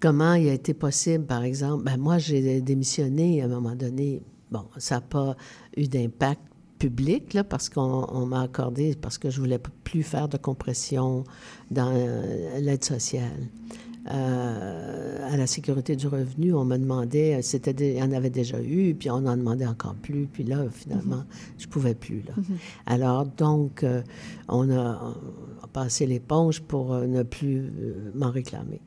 [0.00, 1.84] comment il a été possible, par exemple.
[1.84, 4.22] Ben, moi, j'ai démissionné à un moment donné.
[4.50, 5.36] Bon, ça n'a pas
[5.76, 6.42] eu d'impact
[6.80, 11.24] public, là, parce qu'on on m'a accordé, parce que je voulais plus faire de compression
[11.70, 13.48] dans euh, l'aide sociale.
[14.10, 18.60] Euh, à la sécurité du revenu, on me demandait, c'était il y en avait déjà
[18.60, 21.24] eu, puis on en demandait encore plus, puis là, finalement,
[21.58, 22.22] je pouvais plus.
[22.26, 22.32] Là.
[22.36, 22.56] Mhm.
[22.86, 24.00] Alors, donc, euh,
[24.48, 25.14] on, a,
[25.72, 28.80] passé l'éponge pour euh, ne plus euh, m'en réclamer.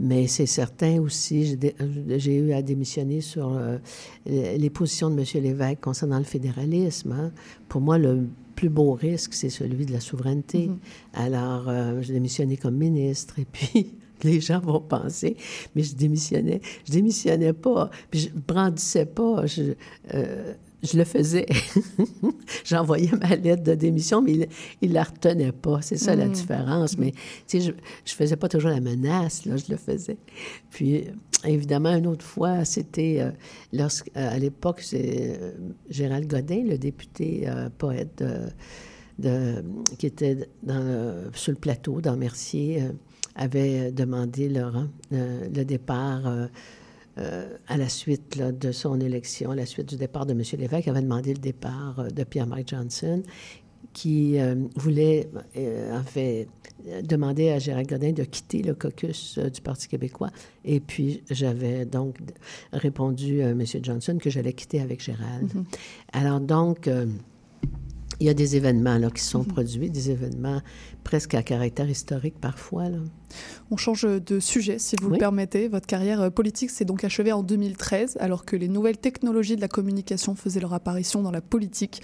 [0.00, 1.58] Mais c'est certain aussi,
[2.16, 3.78] j'ai euh, eu à démissionner sur euh,
[4.26, 5.42] les positions de M.
[5.42, 7.12] Lévesque concernant le fédéralisme.
[7.12, 7.32] hein.
[7.68, 10.70] Pour moi, le plus beau risque, c'est celui de la souveraineté.
[11.12, 15.36] Alors, euh, j'ai démissionné comme ministre, et puis les gens vont penser,
[15.76, 16.60] mais je démissionnais.
[16.86, 19.46] Je démissionnais pas, puis je brandissais pas.
[19.46, 19.74] Je,
[20.14, 21.46] euh, je le faisais.
[22.64, 24.48] J'envoyais ma lettre de démission, mais il,
[24.82, 25.80] il la retenait pas.
[25.82, 26.32] C'est ça la Mm.
[26.32, 26.98] différence.
[26.98, 27.72] Mais, tu sais, je,
[28.04, 30.16] je faisais pas toujours la menace, là, je le faisais.
[30.70, 31.04] Puis,
[31.44, 33.30] évidemment, une autre fois, c'était euh,
[33.72, 35.52] lorsque, euh, à l'époque, c'est euh,
[35.90, 38.22] Gérald Godin, le député euh, poète
[39.18, 39.64] de,
[39.98, 42.82] qui était dans le- sur le plateau, dans Mercier,
[43.34, 46.22] avait demandé euh, le départ
[47.18, 50.42] euh, à la suite là, de son élection, à la suite du départ de M.
[50.58, 53.22] Lévesque, avait demandé le départ euh, de Pierre-Marc Johnson,
[53.92, 56.48] qui euh, voulait, euh, en fait,
[57.02, 60.30] demander à Gérald Godin de quitter le caucus du Parti québécois.
[60.64, 62.16] Et puis, j'avais donc
[62.72, 63.64] répondu à M.
[63.82, 65.52] Johnson que j'allais quitter avec Gérald.
[65.54, 65.64] Mhm.
[66.12, 66.88] Alors, donc,
[68.20, 70.60] il y a des événements là, qui sont produits, des événements
[71.08, 72.90] presque à caractère historique parfois.
[72.90, 72.98] Là.
[73.70, 75.68] On change de sujet, si vous le permettez.
[75.68, 79.60] Votre carrière euh, politique s'est donc achevée en 2013, alors que les nouvelles technologies de
[79.60, 82.02] la communication faisaient leur apparition dans la politique.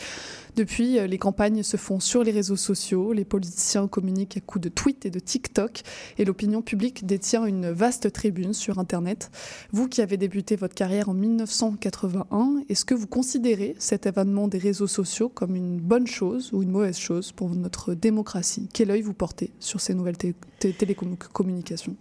[0.56, 4.62] Depuis, euh, les campagnes se font sur les réseaux sociaux, les politiciens communiquent à coups
[4.62, 5.82] de tweets et de TikTok,
[6.18, 9.30] et l'opinion publique détient une vaste tribune sur Internet.
[9.72, 14.58] Vous qui avez débuté votre carrière en 1981, est-ce que vous considérez cet événement des
[14.58, 18.68] réseaux sociaux comme une bonne chose ou une mauvaise chose pour notre démocratie?
[19.02, 21.96] Vous portez sur ces nouvelles té- té- télécommunications?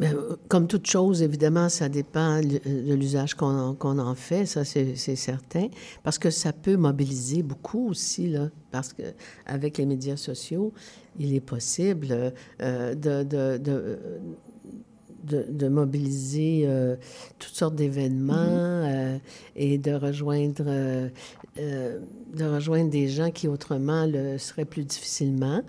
[0.00, 0.12] Ben,
[0.48, 5.68] comme toute chose, évidemment, ça dépend de l'usage qu'on en, fait, ça c'est certain,
[6.02, 9.02] parce que ça peut mobiliser beaucoup aussi, là, parce que
[9.46, 10.72] avec les médias sociaux,
[11.16, 13.56] il est possible euh, de, de,
[15.24, 16.96] de- de mobiliser euh,
[17.38, 19.18] toutes sortes d'événements euh,
[19.56, 21.08] et de rejoindre, euh,
[21.56, 25.62] de rejoindre des gens qui autrement le seraient plus difficilement.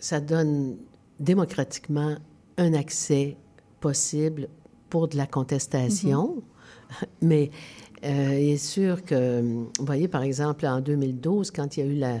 [0.00, 0.76] Ça donne
[1.18, 2.16] démocratiquement
[2.58, 3.36] un accès
[3.80, 4.48] possible
[4.90, 6.42] pour de la contestation.
[7.22, 7.50] Mais
[8.04, 11.90] euh, il est sûr que, vous voyez, par exemple, en 2012, quand il y a
[11.92, 12.20] eu la,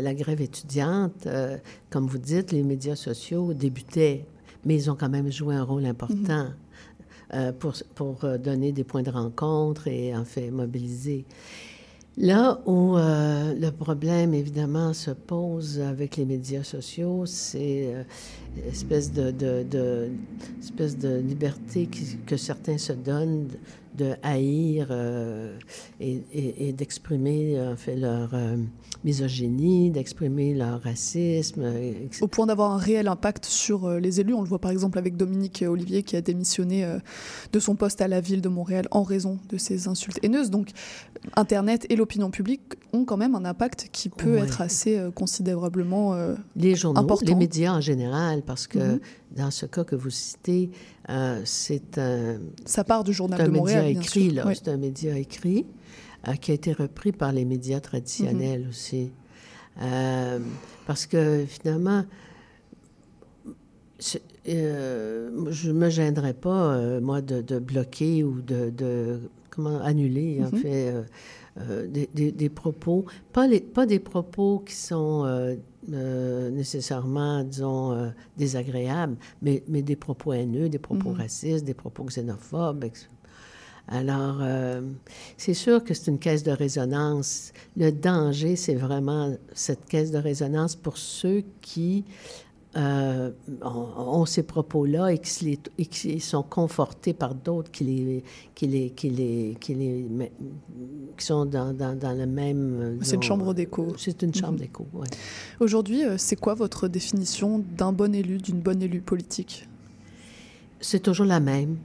[0.00, 1.56] la grève étudiante, euh,
[1.90, 4.26] comme vous dites, les médias sociaux débutaient,
[4.64, 6.48] mais ils ont quand même joué un rôle important
[7.34, 11.24] euh, pour, pour euh, donner des points de rencontre et, en fait, mobiliser.
[12.18, 18.02] Là où euh, le problème, évidemment, se pose avec les médias sociaux, c'est euh,
[18.70, 20.10] espèce de, de, de-
[20.60, 23.48] espèce de liberté qui- que certains se donnent
[23.96, 25.58] de haïr euh,
[26.00, 28.56] et, et- et d'exprimer, en fait, leur euh,
[29.04, 31.62] misogynie, d'exprimer leur racisme.
[31.64, 34.34] euh, Au point d'avoir un réel impact sur euh, les élus.
[34.34, 36.86] On le voit par exemple avec Dominique Olivier qui a démissionné
[37.52, 40.50] de son poste à la ville de Montréal en raison de ces insultes haineuses.
[40.50, 40.70] Donc
[41.36, 42.62] Internet et l'opinion publique
[42.92, 44.40] ont quand même un impact qui peut Ouais.
[44.44, 46.14] être assez considérablement
[46.56, 47.26] Les journaux, important.
[47.26, 49.00] les médias en général, parce que Mhm.
[49.36, 50.70] dans ce cas que vous citez,
[51.12, 52.38] euh, c'est un...
[52.64, 54.34] Ça part du Journal c'est un de Montréal, média bien écrit, sûr.
[54.34, 54.44] là.
[54.46, 54.54] Oui.
[54.56, 55.66] C'est un média écrit
[56.26, 59.10] euh, qui a été repris par les médias traditionnels aussi.
[59.80, 60.38] Euh,
[60.86, 62.04] parce que finalement,
[64.48, 69.80] euh, je ne me gênerais pas, euh, moi, de, de bloquer ou de, de- comment
[69.82, 70.62] annuler, en Mhm.
[70.62, 70.94] fait,
[71.60, 75.54] euh, des, des- des propos, pas, les, pas des propos qui sont euh,
[75.92, 81.16] euh, nécessairement, disons, désagréables, mais, mais des propos haineux, des propos Mhm.
[81.16, 82.84] racistes, des propos xénophobes.
[83.88, 84.40] Alors,
[85.36, 87.52] c'est sûr que c'est une caisse de résonance.
[87.76, 92.04] Le danger, c'est vraiment cette caisse de résonance pour ceux qui
[92.76, 93.30] euh,
[93.62, 99.56] ont, ces propos-là et qui, sont confortés par d'autres qui les, qui les, qui les,
[99.60, 100.32] qui les, met-
[101.18, 102.78] qui sont dans, dans, dans le même.
[102.80, 103.94] euh, C'est une chambre d'écho.
[103.98, 104.58] C'est une chambre Mhm.
[104.58, 105.06] d'écho, oui.
[105.60, 109.68] Aujourd'hui, euh, c'est quoi votre définition d'un bon élu, d'une bonne élue politique?
[110.80, 111.76] C'est toujours la même.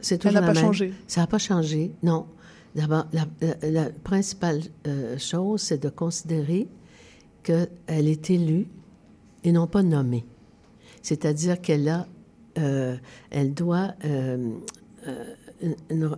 [0.00, 0.64] C'est Elle toujours n'a pas même.
[0.64, 0.92] changé?
[1.06, 2.26] Ça n'a pas changé, non.
[2.74, 6.66] D'abord, la, la- la principale euh, chose, c'est de considérer
[7.42, 7.68] qu'elle
[8.08, 8.66] est élue
[9.44, 10.24] et non pas nommée.
[11.02, 12.06] C'est-à-dire qu'elle a,
[12.58, 12.96] euh,
[13.30, 14.50] elle doit, euh,
[15.06, 15.24] euh,
[15.60, 15.76] une-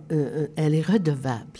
[0.09, 1.59] une- elle est redevable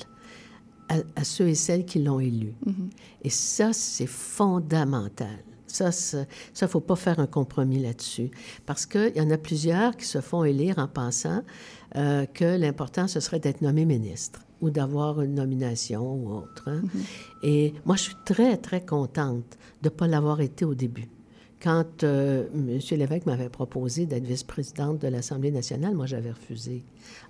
[0.89, 2.53] à, à ceux et celles qui l'ont élue.
[2.65, 2.89] Mhm.
[3.23, 5.37] Et ça, c'est fondamental.
[5.67, 6.25] Ça, il
[6.63, 8.29] ne faut pas faire un compromis là-dessus.
[8.65, 11.43] Parce qu'il y en a plusieurs qui se font élire en pensant
[11.95, 16.63] euh, que l'important, ce serait d'être nommé ministre ou d'avoir une nomination ou autre.
[16.67, 16.81] hein.
[17.41, 21.07] Et moi, je suis très, très contente de ne pas l'avoir été au début.
[21.61, 22.79] Quand euh, M.
[22.97, 26.83] Lévesque m'avait proposé d'être vice-présidente de l'Assemblée nationale, moi, j'avais refusé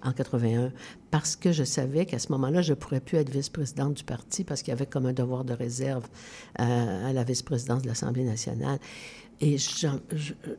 [0.04, 0.72] en 81
[1.10, 4.46] parce que je savais qu'à ce moment-là, je ne pourrais plus être vice-présidente du parti
[4.46, 6.08] parce qu'il y avait comme un devoir de réserve
[6.62, 8.80] euh, à la vice-présidence de l'Assemblée nationale.
[9.42, 9.88] Et je,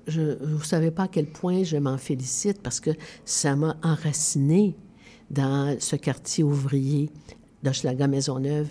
[0.08, 2.90] vous ne savez pas à quel point je m'en félicite parce que
[3.24, 4.76] ça m'a enraciné
[5.30, 7.08] dans ce quartier ouvrier
[7.62, 8.68] d'Hochelaga Maisonneuve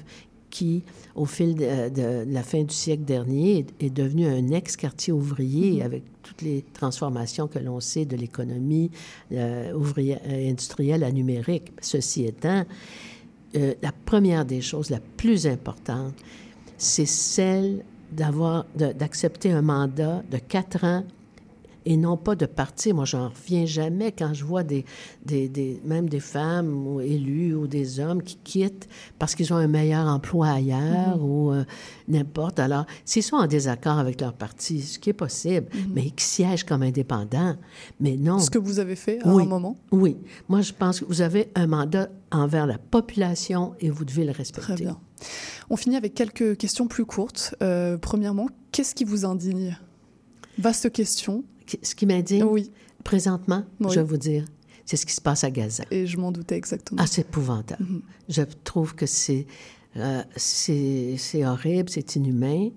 [0.52, 0.84] qui,
[1.16, 5.80] au fil de, de la fin du siècle dernier, est, est devenu un ex-quartier ouvrier
[5.80, 5.82] Mhm.
[5.86, 8.92] avec toutes les transformations que l'on sait de l'économie
[9.32, 11.72] euh, ouvrière, euh, industrielle à numérique.
[11.82, 12.64] Ceci étant,
[13.56, 16.14] euh, la première des choses, la plus importante,
[16.78, 21.04] c'est celle d'avoir, d'accepter un mandat de quatre ans
[21.86, 22.96] et non pas de partir.
[22.96, 24.86] Moi, j'en reviens jamais quand je vois des,
[25.26, 29.58] des, des, même des femmes ou élus ou des hommes qui quittent parce qu'ils ont
[29.58, 31.24] un meilleur emploi ailleurs Mhm.
[31.24, 31.64] ou euh,
[32.08, 32.60] n'importe.
[32.60, 35.92] Alors, s'ils sont en désaccord avec leur parti, ce qui est possible, Mhm.
[35.94, 37.56] mais qui siègent comme indépendants,
[38.00, 38.40] mais non.
[38.40, 39.44] Ce que vous avez fait à Oui.
[39.44, 39.78] un moment?
[39.92, 40.18] Oui.
[40.50, 44.32] Moi, je pense que vous avez un mandat envers la population et vous devez le
[44.32, 44.74] respecter.
[44.74, 45.00] Très bien.
[45.70, 47.56] On finit avec quelques questions plus courtes.
[47.62, 49.78] Euh, premièrement, qu'est-ce qui vous indigne?
[50.58, 51.44] Vaste question.
[51.82, 52.72] Ce qui m'indigne, oui.
[53.04, 53.88] présentement, Oui.
[53.92, 54.46] je vais vous dire,
[54.86, 55.84] c'est ce qui se passe à Gaza.
[55.92, 57.02] Et je m'en doutais exactement.
[57.04, 57.84] Ah, c'est épouvantable.
[57.84, 58.02] Mhm.
[58.30, 59.46] Je trouve que c'est
[59.98, 60.24] euh,
[61.46, 62.70] horrible, c'est inhumain.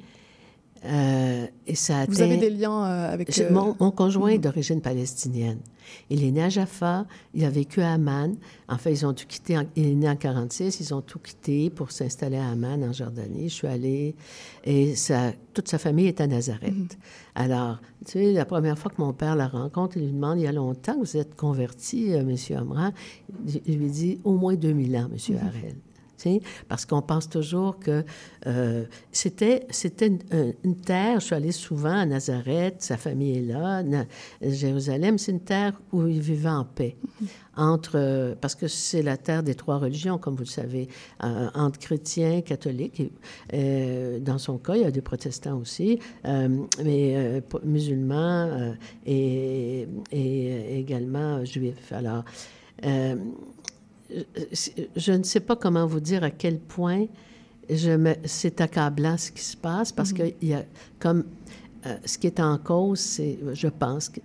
[0.85, 3.33] Euh, et ça Vous avez des liens euh, avec...
[3.33, 5.59] J'ai- euh, Mon, mon conjoint est d'origine palestinienne.
[6.11, 8.37] Il est né à Jaffa, il a vécu à Amman.
[8.69, 11.91] En fait, ils ont en- il est né en 46, ils ont tout quitté pour
[11.93, 13.49] s'installer à Amman, en Jordanie.
[13.49, 14.15] Je suis allée
[14.65, 16.99] et ça, toute sa famille est à Nazareth.
[17.35, 20.45] Alors, tu sais, la première fois que mon père la rencontre, il lui demande, il
[20.45, 22.91] y a longtemps que vous êtes converti, euh, Monsieur Amran?
[23.67, 25.41] Il lui dit, au moins 2000 ans, Monsieur Mhm.
[25.47, 25.77] Harel.
[26.69, 28.05] Parce qu'on pense toujours que
[28.47, 31.21] euh, c'était c'était une, un- une terre.
[31.21, 33.83] Je suis allée souvent à Nazareth, sa famille est là.
[33.83, 34.07] Na-
[34.43, 36.97] Jérusalem, c'est une terre où ils vivaient en paix.
[37.57, 40.89] Entre, euh, parce que c'est la terre des trois religions, comme vous le savez,
[41.23, 42.99] euh, entre chrétiens, catholiques.
[43.01, 43.13] et,
[43.55, 48.75] euh, dans son cas, il y a des protestants aussi, mais musulmans
[49.07, 51.93] et, et également juifs.
[51.93, 52.25] Alors,
[54.11, 57.07] je- ne sais pas comment vous dire à quel point
[57.71, 60.65] je me- c'est accablant ce qui se passe parce que il y a
[60.99, 61.25] comme
[61.87, 64.21] euh, ce qui est en cause, c'est, je pense que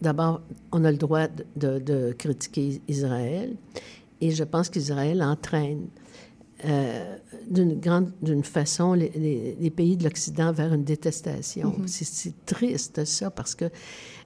[0.00, 0.42] d'abord,
[0.72, 3.54] on a le droit de, de- de critiquer Israël
[4.20, 5.86] et je pense qu'Israël entraîne
[6.64, 7.16] euh,
[7.50, 11.74] d'une grande d'une façon les, les- les pays de l'Occident vers une détestation.
[11.78, 11.86] Mhm.
[11.88, 13.66] C'est- C'est triste ça parce que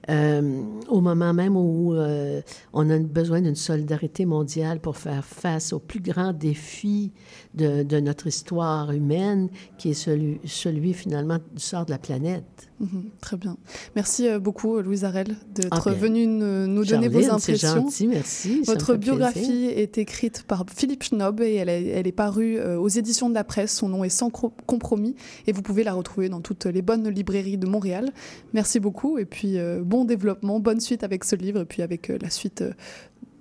[0.09, 2.41] euh, au moment même où euh,
[2.73, 7.11] on a besoin d'une solidarité mondiale pour faire face au plus grand défi
[7.53, 12.43] de, de notre histoire humaine, qui est celui, celui finalement du sort de la planète.
[12.79, 13.57] Mhm, très bien.
[13.95, 17.75] Merci euh, beaucoup, Louise Arel, d'être Ah venue nous, donner vos Charline, impressions.
[17.75, 19.77] gentil, merci, Votre biographie plaisir.
[19.77, 23.43] est écrite par Philippe Schnob et elle est, elle est parue aux éditions de la
[23.43, 23.75] presse.
[23.77, 25.15] Son nom est Sans compromis
[25.47, 28.09] et vous pouvez la retrouver dans toutes les bonnes librairies de Montréal.
[28.53, 32.09] Merci beaucoup et puis euh, bon développement, bonne suite avec ce livre et puis avec
[32.09, 32.71] euh, la suite, euh,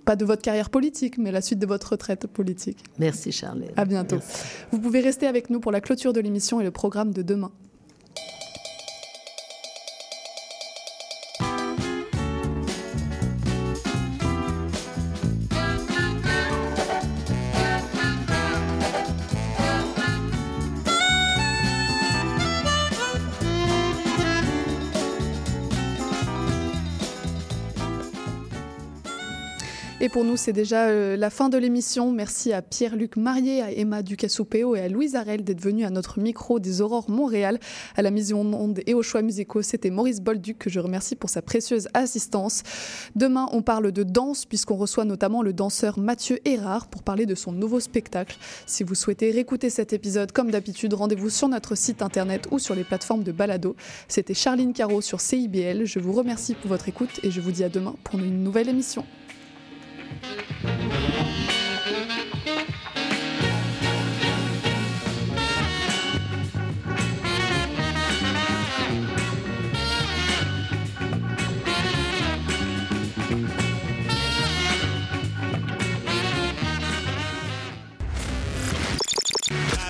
[0.05, 2.79] pas de votre carrière politique, mais la suite de votre retraite politique.
[2.99, 3.71] Merci, Charline.
[3.77, 4.19] À bientôt.
[4.73, 7.53] Vous pouvez rester avec nous pour la clôture de l'émission et le programme de demain.
[30.11, 32.11] Pour nous, c'est déjà euh, la fin de l'émission.
[32.11, 36.19] Merci à Pierre-Luc Marié, à Emma Ducassopéo et à Louise Arel d'être venus à notre
[36.19, 37.61] micro des Aurores Montréal.
[37.97, 41.15] À la mise en onde et aux choix musicaux, c'était Maurice Bolduc que je remercie
[41.15, 42.63] pour sa précieuse assistance.
[43.15, 47.37] Demain, on parle de danse puisqu'on reçoit notamment le danseur Mathieu Hérard pour parler de
[47.37, 48.37] son nouveau spectacle.
[48.67, 52.75] Si vous souhaitez réécouter cet épisode, comme d'habitude, rendez-vous sur notre site internet ou sur
[52.75, 53.77] les plateformes de balado.
[54.09, 55.85] C'était Charline Caro sur CIBL.
[55.85, 58.69] Je vous remercie pour votre écoute et je vous dis à demain pour une nouvelle
[58.69, 59.05] émission.
[60.63, 60.69] La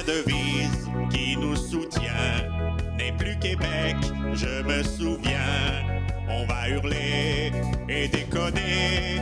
[0.07, 2.03] devise qui nous soutient
[2.97, 3.97] n'est plus Québec,
[4.35, 5.39] je me souviens.
[6.29, 7.51] On va hurler
[7.89, 9.19] et déconner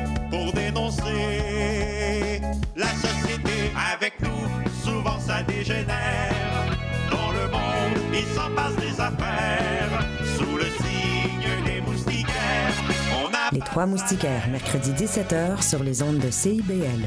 [2.76, 4.28] la société avec nous.
[4.82, 6.34] Souvent ça dégénère.
[7.10, 10.06] Dans le monde, il s'en passe des affaires.
[10.36, 12.72] Sous le signe des moustiquaires,
[13.12, 17.06] on a Les Trois Moustiquaires, mercredi 17h sur les ondes de CIBL.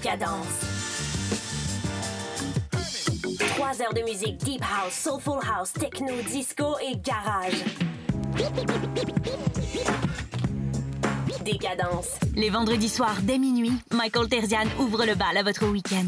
[0.00, 0.46] Décadence.
[3.36, 7.64] Trois Trois heures de musique deep house, soulful house, techno, disco et garage.
[11.44, 12.10] Décadence.
[12.36, 16.06] Les vendredis soirs, dès minuit, Michael Terzian ouvre le bal à votre week-end.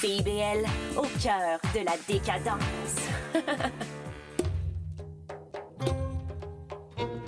[0.00, 0.66] CIBL,
[0.96, 2.96] au cœur de la décadence.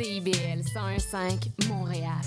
[0.00, 2.24] CIBL 101.5 Montréal.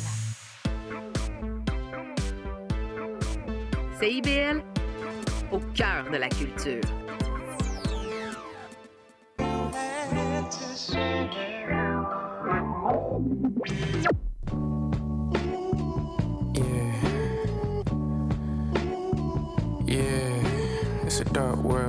[3.99, 4.61] CIBL,
[5.51, 6.81] au cœur de la culture.
[19.87, 21.83] Yeah, it's a dark world.